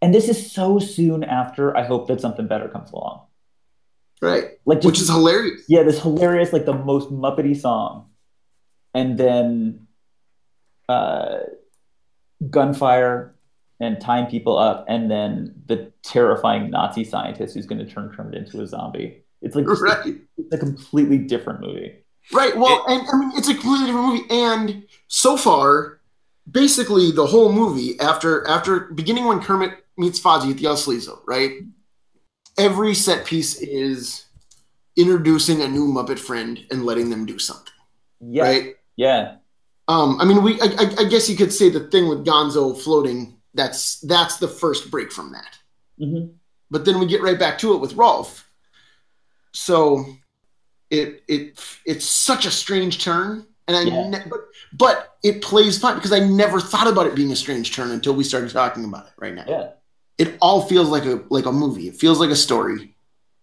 And 0.01 0.15
this 0.15 0.29
is 0.29 0.53
so 0.53 0.79
soon 0.79 1.25
after. 1.25 1.77
I 1.77 1.83
hope 1.83 2.07
that 2.09 2.21
something 2.21 2.47
better 2.47 2.69
comes 2.69 2.93
along. 2.93 3.23
Right? 4.23 4.45
Like 4.65 4.79
just, 4.79 4.87
Which 4.87 5.01
is 5.01 5.09
hilarious. 5.09 5.63
yeah, 5.69 5.83
this 5.83 6.01
hilarious, 6.01 6.53
like 6.53 6.65
the 6.65 6.73
most 6.75 7.11
Muppety 7.11 7.59
song, 7.59 8.09
and 8.95 9.19
then 9.19 9.87
uh, 10.89 11.39
gunfire 12.51 13.35
and 13.81 14.01
tying 14.01 14.27
people 14.27 14.57
up, 14.57 14.85
and 14.89 15.11
then 15.11 15.55
the 15.67 15.93
terrifying 16.03 16.71
Nazi 16.71 17.05
scientist 17.05 17.55
who's 17.55 17.67
going 17.67 17.85
to 17.85 17.91
turn 17.93 18.13
Kermit 18.17 18.35
into 18.35 18.63
a 18.63 18.67
zombie. 18.67 19.23
It's 19.43 19.57
like 19.57 19.67
Right. 19.69 20.17
it's 20.39 20.55
a 20.55 20.59
completely 20.59 21.19
different 21.19 21.61
movie. 21.61 21.93
Right. 22.33 22.57
Well, 22.57 22.85
and 22.89 23.07
I 23.13 23.17
mean, 23.19 23.33
it's 23.37 23.49
a 23.49 23.53
completely 23.53 23.87
different 23.87 24.07
movie. 24.07 24.25
And 24.31 24.85
so 25.09 25.37
far, 25.37 26.01
basically, 26.51 27.11
the 27.11 27.27
whole 27.27 27.53
movie 27.53 27.99
after 28.01 28.47
after 28.49 28.81
beginning 28.95 29.27
when 29.27 29.41
Kermit 29.41 29.73
meets 29.99 30.19
Fozzie 30.19 30.51
at 30.53 30.57
the 30.57 30.65
El 30.67 30.77
Sleazo, 30.77 31.19
right? 31.27 31.51
Every 32.59 32.95
set 32.95 33.27
piece 33.27 33.57
is 33.61 34.27
introducing 34.97 35.63
a 35.63 35.69
new 35.69 35.87
Muppet 35.89 36.19
friend 36.19 36.65
and 36.71 36.85
letting 36.85 37.11
them 37.11 37.27
do 37.27 37.39
something, 37.39 37.73
Yeah, 38.21 38.43
right? 38.45 38.77
yeah, 38.97 39.37
Um, 39.89 40.21
I 40.21 40.25
mean, 40.25 40.43
we 40.43 40.61
I, 40.61 40.67
I- 40.67 40.95
I 41.01 41.05
guess 41.05 41.29
you 41.29 41.37
could 41.37 41.53
say 41.53 41.69
the 41.69 41.89
thing 41.89 42.09
with 42.09 42.25
Gonzo 42.25 42.79
floating. 42.81 43.37
That's 43.55 44.01
that's 44.01 44.37
the 44.39 44.49
first 44.49 44.91
break 44.91 45.11
from 45.13 45.33
that. 45.33 45.59
hmm 45.99 46.27
but 46.71 46.85
then 46.85 46.99
we 46.99 47.07
get 47.07 47.23
right 47.23 47.39
back 47.39 47.57
to 47.59 47.75
it 47.75 47.81
with 47.81 47.93
Rolf. 47.95 48.49
So 49.53 50.07
it 50.91 51.23
it 51.29 51.59
it's 51.85 52.05
such 52.07 52.47
a 52.47 52.51
strange 52.51 53.03
turn, 53.05 53.47
and 53.69 53.77
I 53.77 53.83
Yeah. 53.83 54.09
ne- 54.09 54.27
but 54.29 54.41
but 54.73 55.17
it 55.23 55.43
plays 55.43 55.79
fine 55.79 55.95
because 55.97 56.13
I 56.13 56.21
never 56.21 56.61
thought 56.61 56.87
about 56.89 57.07
it 57.07 57.15
being 57.15 57.31
a 57.33 57.37
strange 57.37 57.75
turn 57.75 57.91
until 57.93 58.15
we 58.15 58.25
started 58.25 58.51
talking 58.51 58.85
about 58.85 59.07
it 59.07 59.13
right 59.19 59.35
now. 59.35 59.45
yeah. 59.47 59.71
It 60.19 60.37
all 60.41 60.63
feels 60.63 60.89
like 60.89 61.05
a 61.05 61.25
like 61.31 61.47
a 61.47 61.53
movie. 61.53 61.89
It 61.89 61.97
feels 61.97 62.21
like 62.21 62.31
a 62.31 62.37
story, 62.37 62.97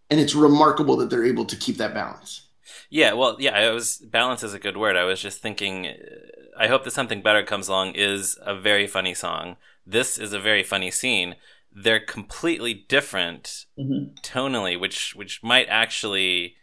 and 0.09 0.19
it's 0.19 0.35
remarkable 0.35 0.97
that 0.97 1.09
they're 1.09 1.25
able 1.25 1.45
to 1.45 1.55
keep 1.55 1.77
that 1.77 1.93
balance. 1.93 2.47
Yeah, 2.89 3.13
well, 3.13 3.37
yeah, 3.39 3.57
I 3.57 3.71
was 3.71 3.97
balance 3.97 4.43
is 4.43 4.53
a 4.53 4.59
good 4.59 4.77
word. 4.77 4.95
I 4.95 5.03
was 5.03 5.21
just 5.21 5.41
thinking. 5.41 5.93
I 6.57 6.67
hope 6.67 6.83
that 6.83 6.91
something 6.91 7.21
better 7.21 7.43
comes 7.43 7.67
along. 7.67 7.95
Is 7.95 8.37
a 8.41 8.55
very 8.55 8.87
funny 8.87 9.13
song. 9.13 9.57
This 9.85 10.17
is 10.17 10.33
a 10.33 10.39
very 10.39 10.63
funny 10.63 10.91
scene. 10.91 11.35
They're 11.71 11.99
completely 11.99 12.73
different 12.73 13.65
hmm 13.77 14.13
tonally, 14.23 14.79
which 14.79 15.15
which 15.15 15.41
might 15.43 15.67
actually 15.69 16.55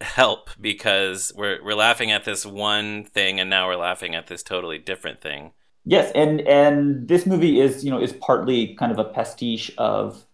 help 0.00 0.50
because 0.60 1.32
we're 1.36 1.62
we're 1.64 1.74
laughing 1.74 2.10
at 2.10 2.24
this 2.24 2.44
one 2.44 3.04
thing 3.04 3.40
and 3.40 3.48
now 3.48 3.66
we're 3.66 3.76
laughing 3.76 4.14
at 4.14 4.26
this 4.26 4.42
totally 4.42 4.78
different 4.78 5.20
thing. 5.22 5.52
Yes, 5.86 6.10
and 6.16 6.40
and 6.42 7.06
this 7.06 7.26
movie 7.26 7.60
is 7.60 7.84
you 7.84 7.90
know 7.92 8.00
is 8.00 8.12
partly 8.12 8.74
kind 8.74 8.90
of 8.90 8.98
a 8.98 9.04
pastiche 9.04 9.70
of 9.78 10.26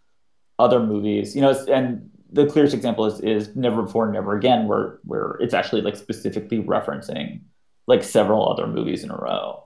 other 0.58 0.80
movies, 0.80 1.36
you 1.36 1.42
know, 1.42 1.52
and 1.68 2.10
the 2.32 2.46
clearest 2.46 2.74
example 2.74 3.04
is 3.04 3.20
is 3.20 3.54
Never 3.54 3.82
Before, 3.82 4.10
Never 4.10 4.36
Again, 4.36 4.66
where 4.66 4.98
where 5.04 5.36
it's 5.40 5.52
actually 5.52 5.82
like 5.82 5.96
specifically 5.96 6.62
referencing 6.62 7.42
like 7.86 8.02
several 8.02 8.50
other 8.50 8.66
movies 8.66 9.04
in 9.04 9.10
a 9.10 9.16
row. 9.16 9.64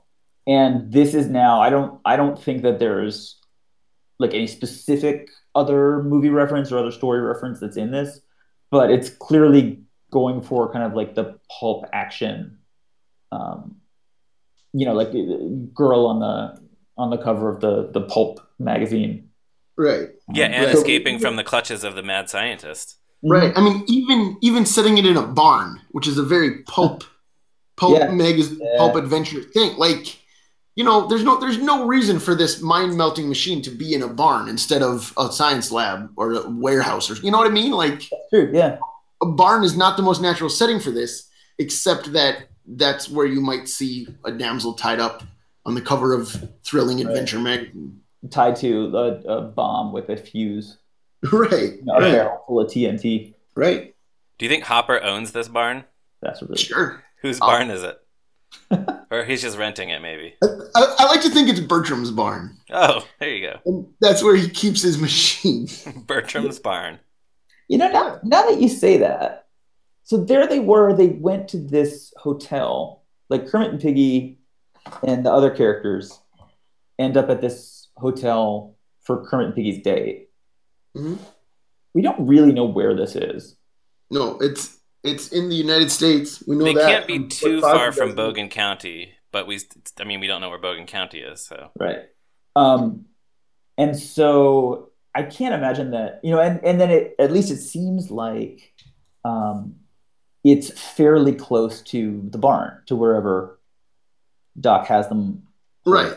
And 0.48 0.92
this 0.92 1.14
is 1.14 1.28
now 1.28 1.62
I 1.62 1.70
don't 1.70 2.00
I 2.04 2.16
don't 2.16 2.40
think 2.40 2.62
that 2.62 2.80
there's 2.80 3.38
like 4.18 4.34
any 4.34 4.48
specific 4.48 5.28
other 5.54 6.02
movie 6.02 6.30
reference 6.30 6.72
or 6.72 6.78
other 6.78 6.90
story 6.90 7.20
reference 7.20 7.60
that's 7.60 7.76
in 7.76 7.92
this, 7.92 8.20
but 8.72 8.90
it's 8.90 9.10
clearly 9.10 9.82
going 10.10 10.40
for 10.42 10.72
kind 10.72 10.84
of 10.84 10.94
like 10.94 11.14
the 11.14 11.38
pulp 11.48 11.84
action 11.92 12.58
um, 13.30 13.76
you 14.78 14.84
know, 14.86 14.92
like 14.94 15.08
uh, 15.08 15.36
girl 15.74 16.06
on 16.06 16.20
the 16.20 16.60
on 16.98 17.10
the 17.10 17.18
cover 17.18 17.48
of 17.52 17.60
the 17.60 17.90
the 17.92 18.02
pulp 18.02 18.40
magazine. 18.58 19.30
Right. 19.78 20.08
Yeah, 20.32 20.46
and 20.46 20.64
Right. 20.66 20.74
escaping 20.74 21.18
from 21.18 21.36
the 21.36 21.44
clutches 21.44 21.84
of 21.84 21.94
the 21.94 22.02
mad 22.02 22.28
scientist. 22.30 22.96
Right. 23.22 23.52
I 23.56 23.60
mean, 23.60 23.84
even 23.88 24.36
even 24.42 24.66
setting 24.66 24.98
it 24.98 25.06
in 25.06 25.16
a 25.16 25.26
barn, 25.26 25.80
which 25.90 26.06
is 26.06 26.18
a 26.18 26.22
very 26.22 26.62
pulp 26.64 27.04
pulp 27.76 27.98
Yeah. 27.98 28.10
magazine 28.10 28.58
Yeah. 28.60 28.78
pulp 28.78 28.94
adventure 28.96 29.42
thing. 29.42 29.76
Like, 29.76 30.18
you 30.76 30.84
know, 30.84 31.06
there's 31.08 31.24
no 31.24 31.38
there's 31.40 31.58
no 31.58 31.86
reason 31.86 32.18
for 32.18 32.34
this 32.34 32.60
mind 32.62 32.96
melting 32.96 33.28
machine 33.28 33.60
to 33.62 33.70
be 33.70 33.94
in 33.94 34.02
a 34.02 34.08
barn 34.08 34.48
instead 34.48 34.82
of 34.82 35.12
a 35.18 35.30
science 35.32 35.70
lab 35.72 36.10
or 36.16 36.32
a 36.34 36.48
warehouse 36.50 37.10
or 37.10 37.14
you 37.24 37.30
know 37.30 37.38
what 37.38 37.46
I 37.46 37.54
mean? 37.62 37.72
Like 37.72 38.00
That's 38.10 38.28
true. 38.32 38.50
Yeah. 38.52 38.78
a 39.22 39.26
barn 39.26 39.64
is 39.64 39.76
not 39.76 39.96
the 39.96 40.02
most 40.02 40.20
natural 40.22 40.50
setting 40.50 40.80
for 40.80 40.90
this, 40.90 41.28
except 41.58 42.12
that 42.12 42.48
that's 42.66 43.08
where 43.08 43.26
you 43.26 43.40
might 43.40 43.68
see 43.68 44.08
a 44.24 44.32
damsel 44.32 44.74
tied 44.74 45.00
up 45.00 45.22
on 45.64 45.74
the 45.74 45.80
cover 45.80 46.12
of 46.12 46.30
thrilling 46.64 46.98
Right. 46.98 47.06
adventure 47.08 47.38
magazine. 47.40 48.00
Tied 48.30 48.56
to 48.56 48.96
a, 48.96 49.12
a 49.38 49.42
bomb 49.42 49.92
with 49.92 50.08
a 50.08 50.16
fuse, 50.16 50.78
Right. 51.32 51.76
you 51.76 51.84
know, 51.84 51.94
a 51.94 52.00
Right. 52.00 52.12
barrel 52.12 52.44
full 52.46 52.60
of 52.60 52.68
TNT. 52.70 53.34
Right. 53.54 53.94
Do 54.38 54.44
you 54.44 54.50
think 54.50 54.64
Hopper 54.64 55.02
owns 55.02 55.32
this 55.32 55.48
barn? 55.48 55.84
That's 56.22 56.42
really 56.42 56.56
Sure. 56.56 57.02
Whose 57.22 57.38
Oh. 57.40 57.46
barn 57.46 57.70
is 57.70 57.82
it? 57.82 57.98
or 59.10 59.24
he's 59.24 59.42
just 59.42 59.58
renting 59.58 59.90
it, 59.90 60.00
maybe. 60.00 60.34
I, 60.42 60.46
I, 60.76 60.94
I 61.00 61.04
like 61.06 61.20
to 61.22 61.30
think 61.30 61.48
it's 61.48 61.60
Bertram's 61.60 62.10
barn. 62.10 62.56
Oh, 62.70 63.06
there 63.18 63.28
you 63.30 63.46
go. 63.46 63.58
And 63.66 63.86
that's 64.00 64.22
where 64.22 64.34
he 64.36 64.48
keeps 64.48 64.82
his 64.82 64.98
machine. 64.98 65.66
Bertram's 66.06 66.58
barn. 66.58 66.98
You 67.68 67.78
know, 67.78 67.90
now, 67.90 68.20
now 68.22 68.48
that 68.48 68.60
you 68.60 68.68
say 68.68 68.98
that, 68.98 69.45
so 70.06 70.16
there 70.16 70.46
they 70.46 70.60
were. 70.60 70.94
They 70.94 71.08
went 71.08 71.48
to 71.48 71.58
this 71.58 72.14
hotel. 72.16 73.02
Like 73.28 73.48
Kermit 73.48 73.72
and 73.72 73.80
Piggy 73.80 74.38
and 75.02 75.26
the 75.26 75.32
other 75.32 75.50
characters 75.50 76.16
end 76.96 77.16
up 77.16 77.28
at 77.28 77.40
this 77.40 77.88
hotel 77.96 78.76
for 79.02 79.26
Kermit 79.26 79.46
and 79.46 79.54
Piggy's 79.56 79.82
date. 79.82 80.30
Mhm. 80.96 81.18
We 81.92 82.02
don't 82.02 82.24
really 82.24 82.52
know 82.52 82.66
where 82.66 82.94
this 82.94 83.16
is. 83.16 83.56
No, 84.10 84.38
it's 84.38 84.78
it's 85.02 85.32
in 85.32 85.48
the 85.48 85.56
United 85.56 85.90
States. 85.90 86.40
We 86.46 86.54
know 86.54 86.64
They 86.64 86.74
that. 86.74 86.88
can't 86.88 87.06
be 87.08 87.18
from 87.18 87.28
too 87.28 87.60
far 87.60 87.90
from 87.90 88.14
does. 88.14 88.34
Bogen 88.34 88.48
County, 88.50 89.12
but 89.32 89.46
we, 89.48 89.58
I 89.98 90.04
mean, 90.04 90.20
we 90.20 90.28
don't 90.28 90.40
know 90.40 90.50
where 90.50 90.60
Bogen 90.60 90.86
County 90.86 91.18
is, 91.20 91.40
so. 91.40 91.70
Right. 91.78 92.02
Um, 92.54 93.06
and 93.76 93.96
so 93.98 94.90
I 95.14 95.22
can't 95.24 95.54
imagine 95.54 95.90
that, 95.92 96.20
you 96.22 96.30
know, 96.30 96.40
and, 96.40 96.62
and 96.64 96.80
then 96.80 96.90
it, 96.90 97.14
at 97.18 97.32
least 97.32 97.50
it 97.50 97.58
seems 97.58 98.10
like 98.10 98.72
um, 99.24 99.76
it's 100.46 100.70
fairly 100.70 101.34
close 101.34 101.82
to 101.82 102.22
the 102.30 102.38
barn, 102.38 102.80
to 102.86 102.94
wherever 102.94 103.58
Doc 104.60 104.86
has 104.86 105.08
them. 105.08 105.42
Right. 105.84 106.14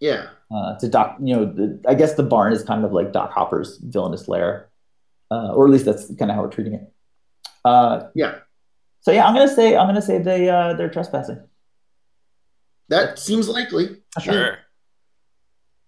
Yeah. 0.00 0.28
Uh, 0.50 0.78
to 0.78 0.88
Doc, 0.88 1.16
you 1.20 1.34
know, 1.34 1.44
the, 1.44 1.80
I 1.86 1.94
guess 1.94 2.14
the 2.14 2.22
barn 2.22 2.52
is 2.52 2.62
kind 2.62 2.84
of 2.84 2.92
like 2.92 3.12
Doc 3.12 3.32
Hopper's 3.32 3.78
villainous 3.78 4.28
lair, 4.28 4.70
uh, 5.30 5.52
or 5.54 5.66
at 5.66 5.70
least 5.72 5.84
that's 5.84 6.06
kind 6.16 6.30
of 6.30 6.36
how 6.36 6.42
we're 6.42 6.50
treating 6.50 6.74
it. 6.74 6.92
Uh, 7.64 8.08
Yeah. 8.14 8.36
So 9.00 9.12
yeah, 9.12 9.26
I'm 9.26 9.34
gonna 9.34 9.48
say 9.48 9.76
I'm 9.76 9.86
gonna 9.86 10.02
say 10.02 10.18
they 10.18 10.48
uh, 10.48 10.74
they're 10.74 10.90
trespassing. 10.90 11.40
That 12.88 13.18
seems 13.18 13.48
likely. 13.48 14.02
Sure. 14.20 14.58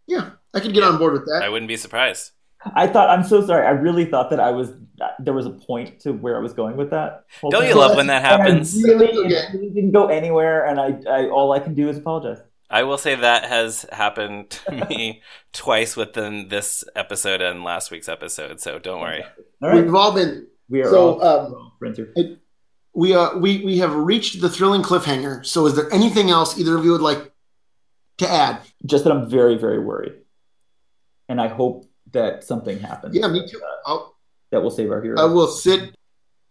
Yeah. 0.07 0.31
I 0.55 0.61
could 0.61 0.75
get 0.75 0.85
on 0.85 0.99
board 0.99 1.13
with 1.15 1.27
that. 1.27 1.43
I 1.43 1.49
wouldn't 1.49 1.69
be 1.69 1.77
surprised. 1.77 2.33
I 2.75 2.87
thought 2.87 3.09
I'm 3.11 3.25
so 3.25 3.45
sorry. 3.47 3.67
I 3.67 3.71
really 3.71 4.05
thought 4.05 4.31
that 4.31 4.41
I 4.41 4.51
was 4.51 4.73
that 4.99 5.13
there 5.19 5.33
was 5.33 5.47
a 5.47 5.51
point 5.51 6.01
to 6.01 6.13
where 6.13 6.37
I 6.37 6.41
was 6.41 6.53
going 6.53 6.77
with 6.77 6.91
that. 6.91 7.25
Don't 7.43 7.53
thing. 7.63 7.71
you 7.71 7.75
love 7.75 7.97
when 7.97 8.09
that 8.09 8.23
And 8.25 8.43
I 8.43 8.45
happens? 8.45 8.75
really, 8.85 9.09
Okay. 9.27 9.43
really 9.55 9.71
didn't 9.71 9.93
go 9.93 10.09
anywhere, 10.09 10.67
and 10.67 10.79
I, 10.79 11.01
I 11.11 11.29
all 11.29 11.53
I 11.53 11.59
can 11.61 11.75
do 11.75 11.89
is 11.89 11.97
apologize. 11.99 12.39
I 12.69 12.83
will 12.85 12.99
say 12.99 13.15
that 13.17 13.47
has 13.47 13.85
happened 13.91 14.51
to 14.51 14.87
me 14.91 15.23
twice 15.53 15.97
within 15.97 16.49
this 16.49 16.85
episode 16.95 17.41
and 17.41 17.65
last 17.65 17.91
week's 17.91 18.09
episode, 18.09 18.61
so 18.61 18.79
don't 18.79 19.01
worry. 19.01 19.25
All 19.63 19.69
right, 19.71 19.83
We've 19.85 19.95
all 19.95 20.13
been 20.13 20.47
we 20.69 20.83
are 20.83 20.91
so 20.91 21.19
all, 21.21 21.47
um, 21.47 21.73
we're 21.81 21.95
friends 21.95 21.97
here. 21.97 22.37
we 22.93 23.15
uh 23.15 23.37
we 23.39 23.65
we 23.65 23.79
have 23.79 23.95
reached 23.95 24.41
the 24.41 24.51
thrilling 24.51 24.83
cliffhanger. 24.83 25.45
So 25.47 25.67
is 25.67 25.75
there 25.77 25.93
anything 25.93 26.29
else 26.31 26.59
either 26.61 26.77
of 26.77 26.85
you 26.85 26.93
would 26.93 27.01
like 27.01 27.33
to 28.19 28.31
add? 28.31 28.61
Just 28.85 29.05
that 29.05 29.13
I'm 29.13 29.29
very, 29.31 29.57
very 29.57 29.79
worried, 29.79 30.13
and 31.29 31.41
I 31.41 31.49
hope 31.49 31.87
that 32.13 32.45
something 32.45 32.79
happens. 32.79 33.15
Yeah, 33.17 33.29
me 33.29 33.47
too. 33.49 33.61
I'll, 33.87 34.17
That 34.51 34.63
will 34.63 34.71
save 34.71 34.91
our 34.91 35.03
hero. 35.03 35.21
I 35.21 35.25
will 35.25 35.47
sit 35.49 35.95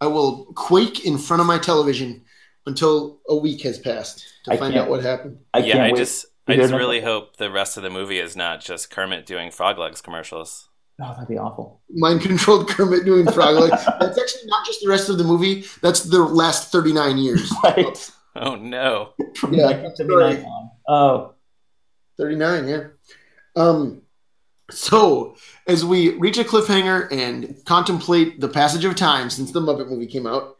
I 0.00 0.06
will 0.06 0.46
quake 0.54 1.04
in 1.04 1.18
front 1.18 1.40
of 1.40 1.46
my 1.46 1.58
television 1.58 2.22
until 2.66 3.20
a 3.28 3.36
week 3.36 3.60
has 3.62 3.78
passed 3.78 4.24
to 4.44 4.52
I 4.52 4.56
find 4.56 4.74
out 4.76 4.88
what 4.88 5.02
happened. 5.02 5.38
I 5.52 5.58
yeah, 5.58 5.84
I 5.84 5.92
wait. 5.92 5.96
just 5.98 6.26
I 6.48 6.56
just 6.56 6.70
nothing. 6.70 6.78
really 6.78 7.00
hope 7.02 7.36
the 7.36 7.50
rest 7.50 7.76
of 7.76 7.82
the 7.82 7.90
movie 7.90 8.18
is 8.18 8.34
not 8.36 8.60
just 8.60 8.90
Kermit 8.90 9.26
doing 9.26 9.50
frog 9.50 9.78
legs 9.78 10.00
commercials. 10.00 10.68
Oh, 11.02 11.12
that'd 11.14 11.28
be 11.28 11.38
awful. 11.38 11.80
Mind 11.90 12.20
controlled 12.22 12.68
Kermit 12.68 13.04
doing 13.04 13.30
frog 13.30 13.56
legs. 13.56 13.84
That's 14.00 14.18
actually 14.18 14.46
not 14.46 14.66
just 14.66 14.80
the 14.82 14.88
rest 14.88 15.08
of 15.08 15.16
the 15.18 15.24
movie. 15.24 15.64
That's 15.82 16.02
the 16.02 16.22
last 16.22 16.72
39 16.72 17.18
years. 17.18 17.52
Right. 17.64 18.10
Oh 18.36 18.54
no. 18.54 19.10
From 19.36 19.52
Yeah, 19.54 19.66
1979 19.82 20.32
sorry. 20.42 20.44
on. 20.44 20.70
Oh, 20.88 21.34
39, 22.18 22.68
yeah. 22.68 22.82
Um, 23.56 24.02
so 24.70 25.36
as 25.66 25.84
we 25.84 26.10
reach 26.18 26.38
a 26.38 26.44
cliffhanger 26.44 27.10
and 27.12 27.56
contemplate 27.64 28.40
the 28.40 28.48
passage 28.48 28.84
of 28.84 28.96
time 28.96 29.30
since 29.30 29.52
the 29.52 29.60
Muppet 29.60 29.88
movie 29.88 30.06
came 30.06 30.26
out, 30.26 30.56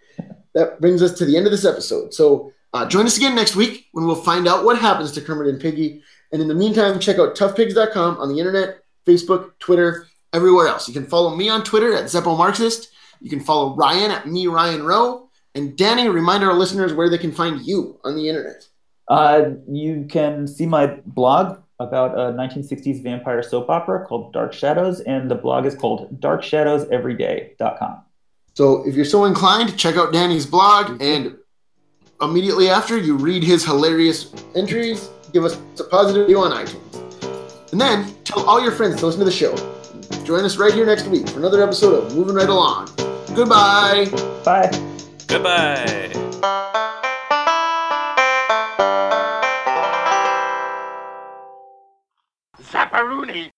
that 0.54 0.80
brings 0.80 1.02
us 1.02 1.16
to 1.18 1.24
the 1.24 1.36
end 1.36 1.46
of 1.46 1.52
this 1.52 1.64
episode. 1.64 2.12
So 2.12 2.52
uh, 2.72 2.86
join 2.86 3.06
us 3.06 3.16
again 3.16 3.34
next 3.34 3.56
week 3.56 3.86
when 3.92 4.06
we'll 4.06 4.16
find 4.16 4.46
out 4.46 4.64
what 4.64 4.78
happens 4.78 5.12
to 5.12 5.20
Kermit 5.20 5.48
and 5.48 5.60
Piggy. 5.60 6.02
And 6.32 6.40
in 6.40 6.48
the 6.48 6.54
meantime, 6.54 6.98
check 7.00 7.18
out 7.18 7.36
toughpigs.com 7.36 8.18
on 8.18 8.28
the 8.28 8.38
internet, 8.38 8.82
Facebook, 9.06 9.52
Twitter, 9.58 10.06
everywhere 10.32 10.68
else. 10.68 10.86
You 10.86 10.94
can 10.94 11.06
follow 11.06 11.34
me 11.34 11.48
on 11.48 11.64
Twitter 11.64 11.94
at 11.94 12.04
Zeppo 12.04 12.36
Marxist. 12.36 12.90
You 13.20 13.30
can 13.30 13.40
follow 13.40 13.74
Ryan 13.74 14.10
at 14.10 14.26
me 14.26 14.46
Ryan 14.46 14.84
Roe. 14.84 15.28
And 15.54 15.76
Danny, 15.76 16.08
remind 16.08 16.44
our 16.44 16.54
listeners 16.54 16.94
where 16.94 17.10
they 17.10 17.18
can 17.18 17.32
find 17.32 17.60
you 17.60 17.98
on 18.04 18.14
the 18.14 18.28
internet. 18.28 18.68
Uh, 19.08 19.50
you 19.68 20.06
can 20.08 20.46
see 20.46 20.66
my 20.66 21.00
blog 21.04 21.58
about 21.80 22.14
a 22.14 22.32
1960s 22.32 23.02
vampire 23.02 23.42
soap 23.42 23.68
opera 23.68 24.06
called 24.06 24.32
Dark 24.32 24.52
Shadows, 24.52 25.00
and 25.00 25.30
the 25.30 25.34
blog 25.34 25.66
is 25.66 25.74
called 25.74 26.20
darkshadowseveryday.com. 26.20 28.02
So 28.54 28.86
if 28.86 28.94
you're 28.94 29.04
so 29.04 29.24
inclined, 29.24 29.76
check 29.78 29.96
out 29.96 30.12
Danny's 30.12 30.46
blog 30.46 31.00
and 31.00 31.36
immediately 32.22 32.68
after 32.68 32.98
you 32.98 33.16
read 33.16 33.42
his 33.42 33.64
hilarious 33.64 34.32
entries, 34.54 35.10
give 35.32 35.44
us 35.44 35.58
a 35.78 35.84
positive 35.84 36.22
review 36.22 36.40
on 36.40 36.52
iTunes. 36.52 37.72
And 37.72 37.80
then 37.80 38.12
tell 38.24 38.44
all 38.48 38.60
your 38.60 38.72
friends 38.72 39.00
to 39.00 39.06
listen 39.06 39.20
to 39.20 39.24
the 39.24 39.30
show. 39.30 39.54
Join 40.24 40.44
us 40.44 40.56
right 40.56 40.74
here 40.74 40.86
next 40.86 41.06
week 41.06 41.28
for 41.28 41.38
another 41.38 41.62
episode 41.62 42.04
of 42.04 42.14
Moving 42.14 42.34
Right 42.34 42.48
Along. 42.48 42.88
Goodbye. 43.34 44.06
Bye. 44.44 44.70
Goodbye. 45.26 46.69
Zapparoonie! 53.00 53.50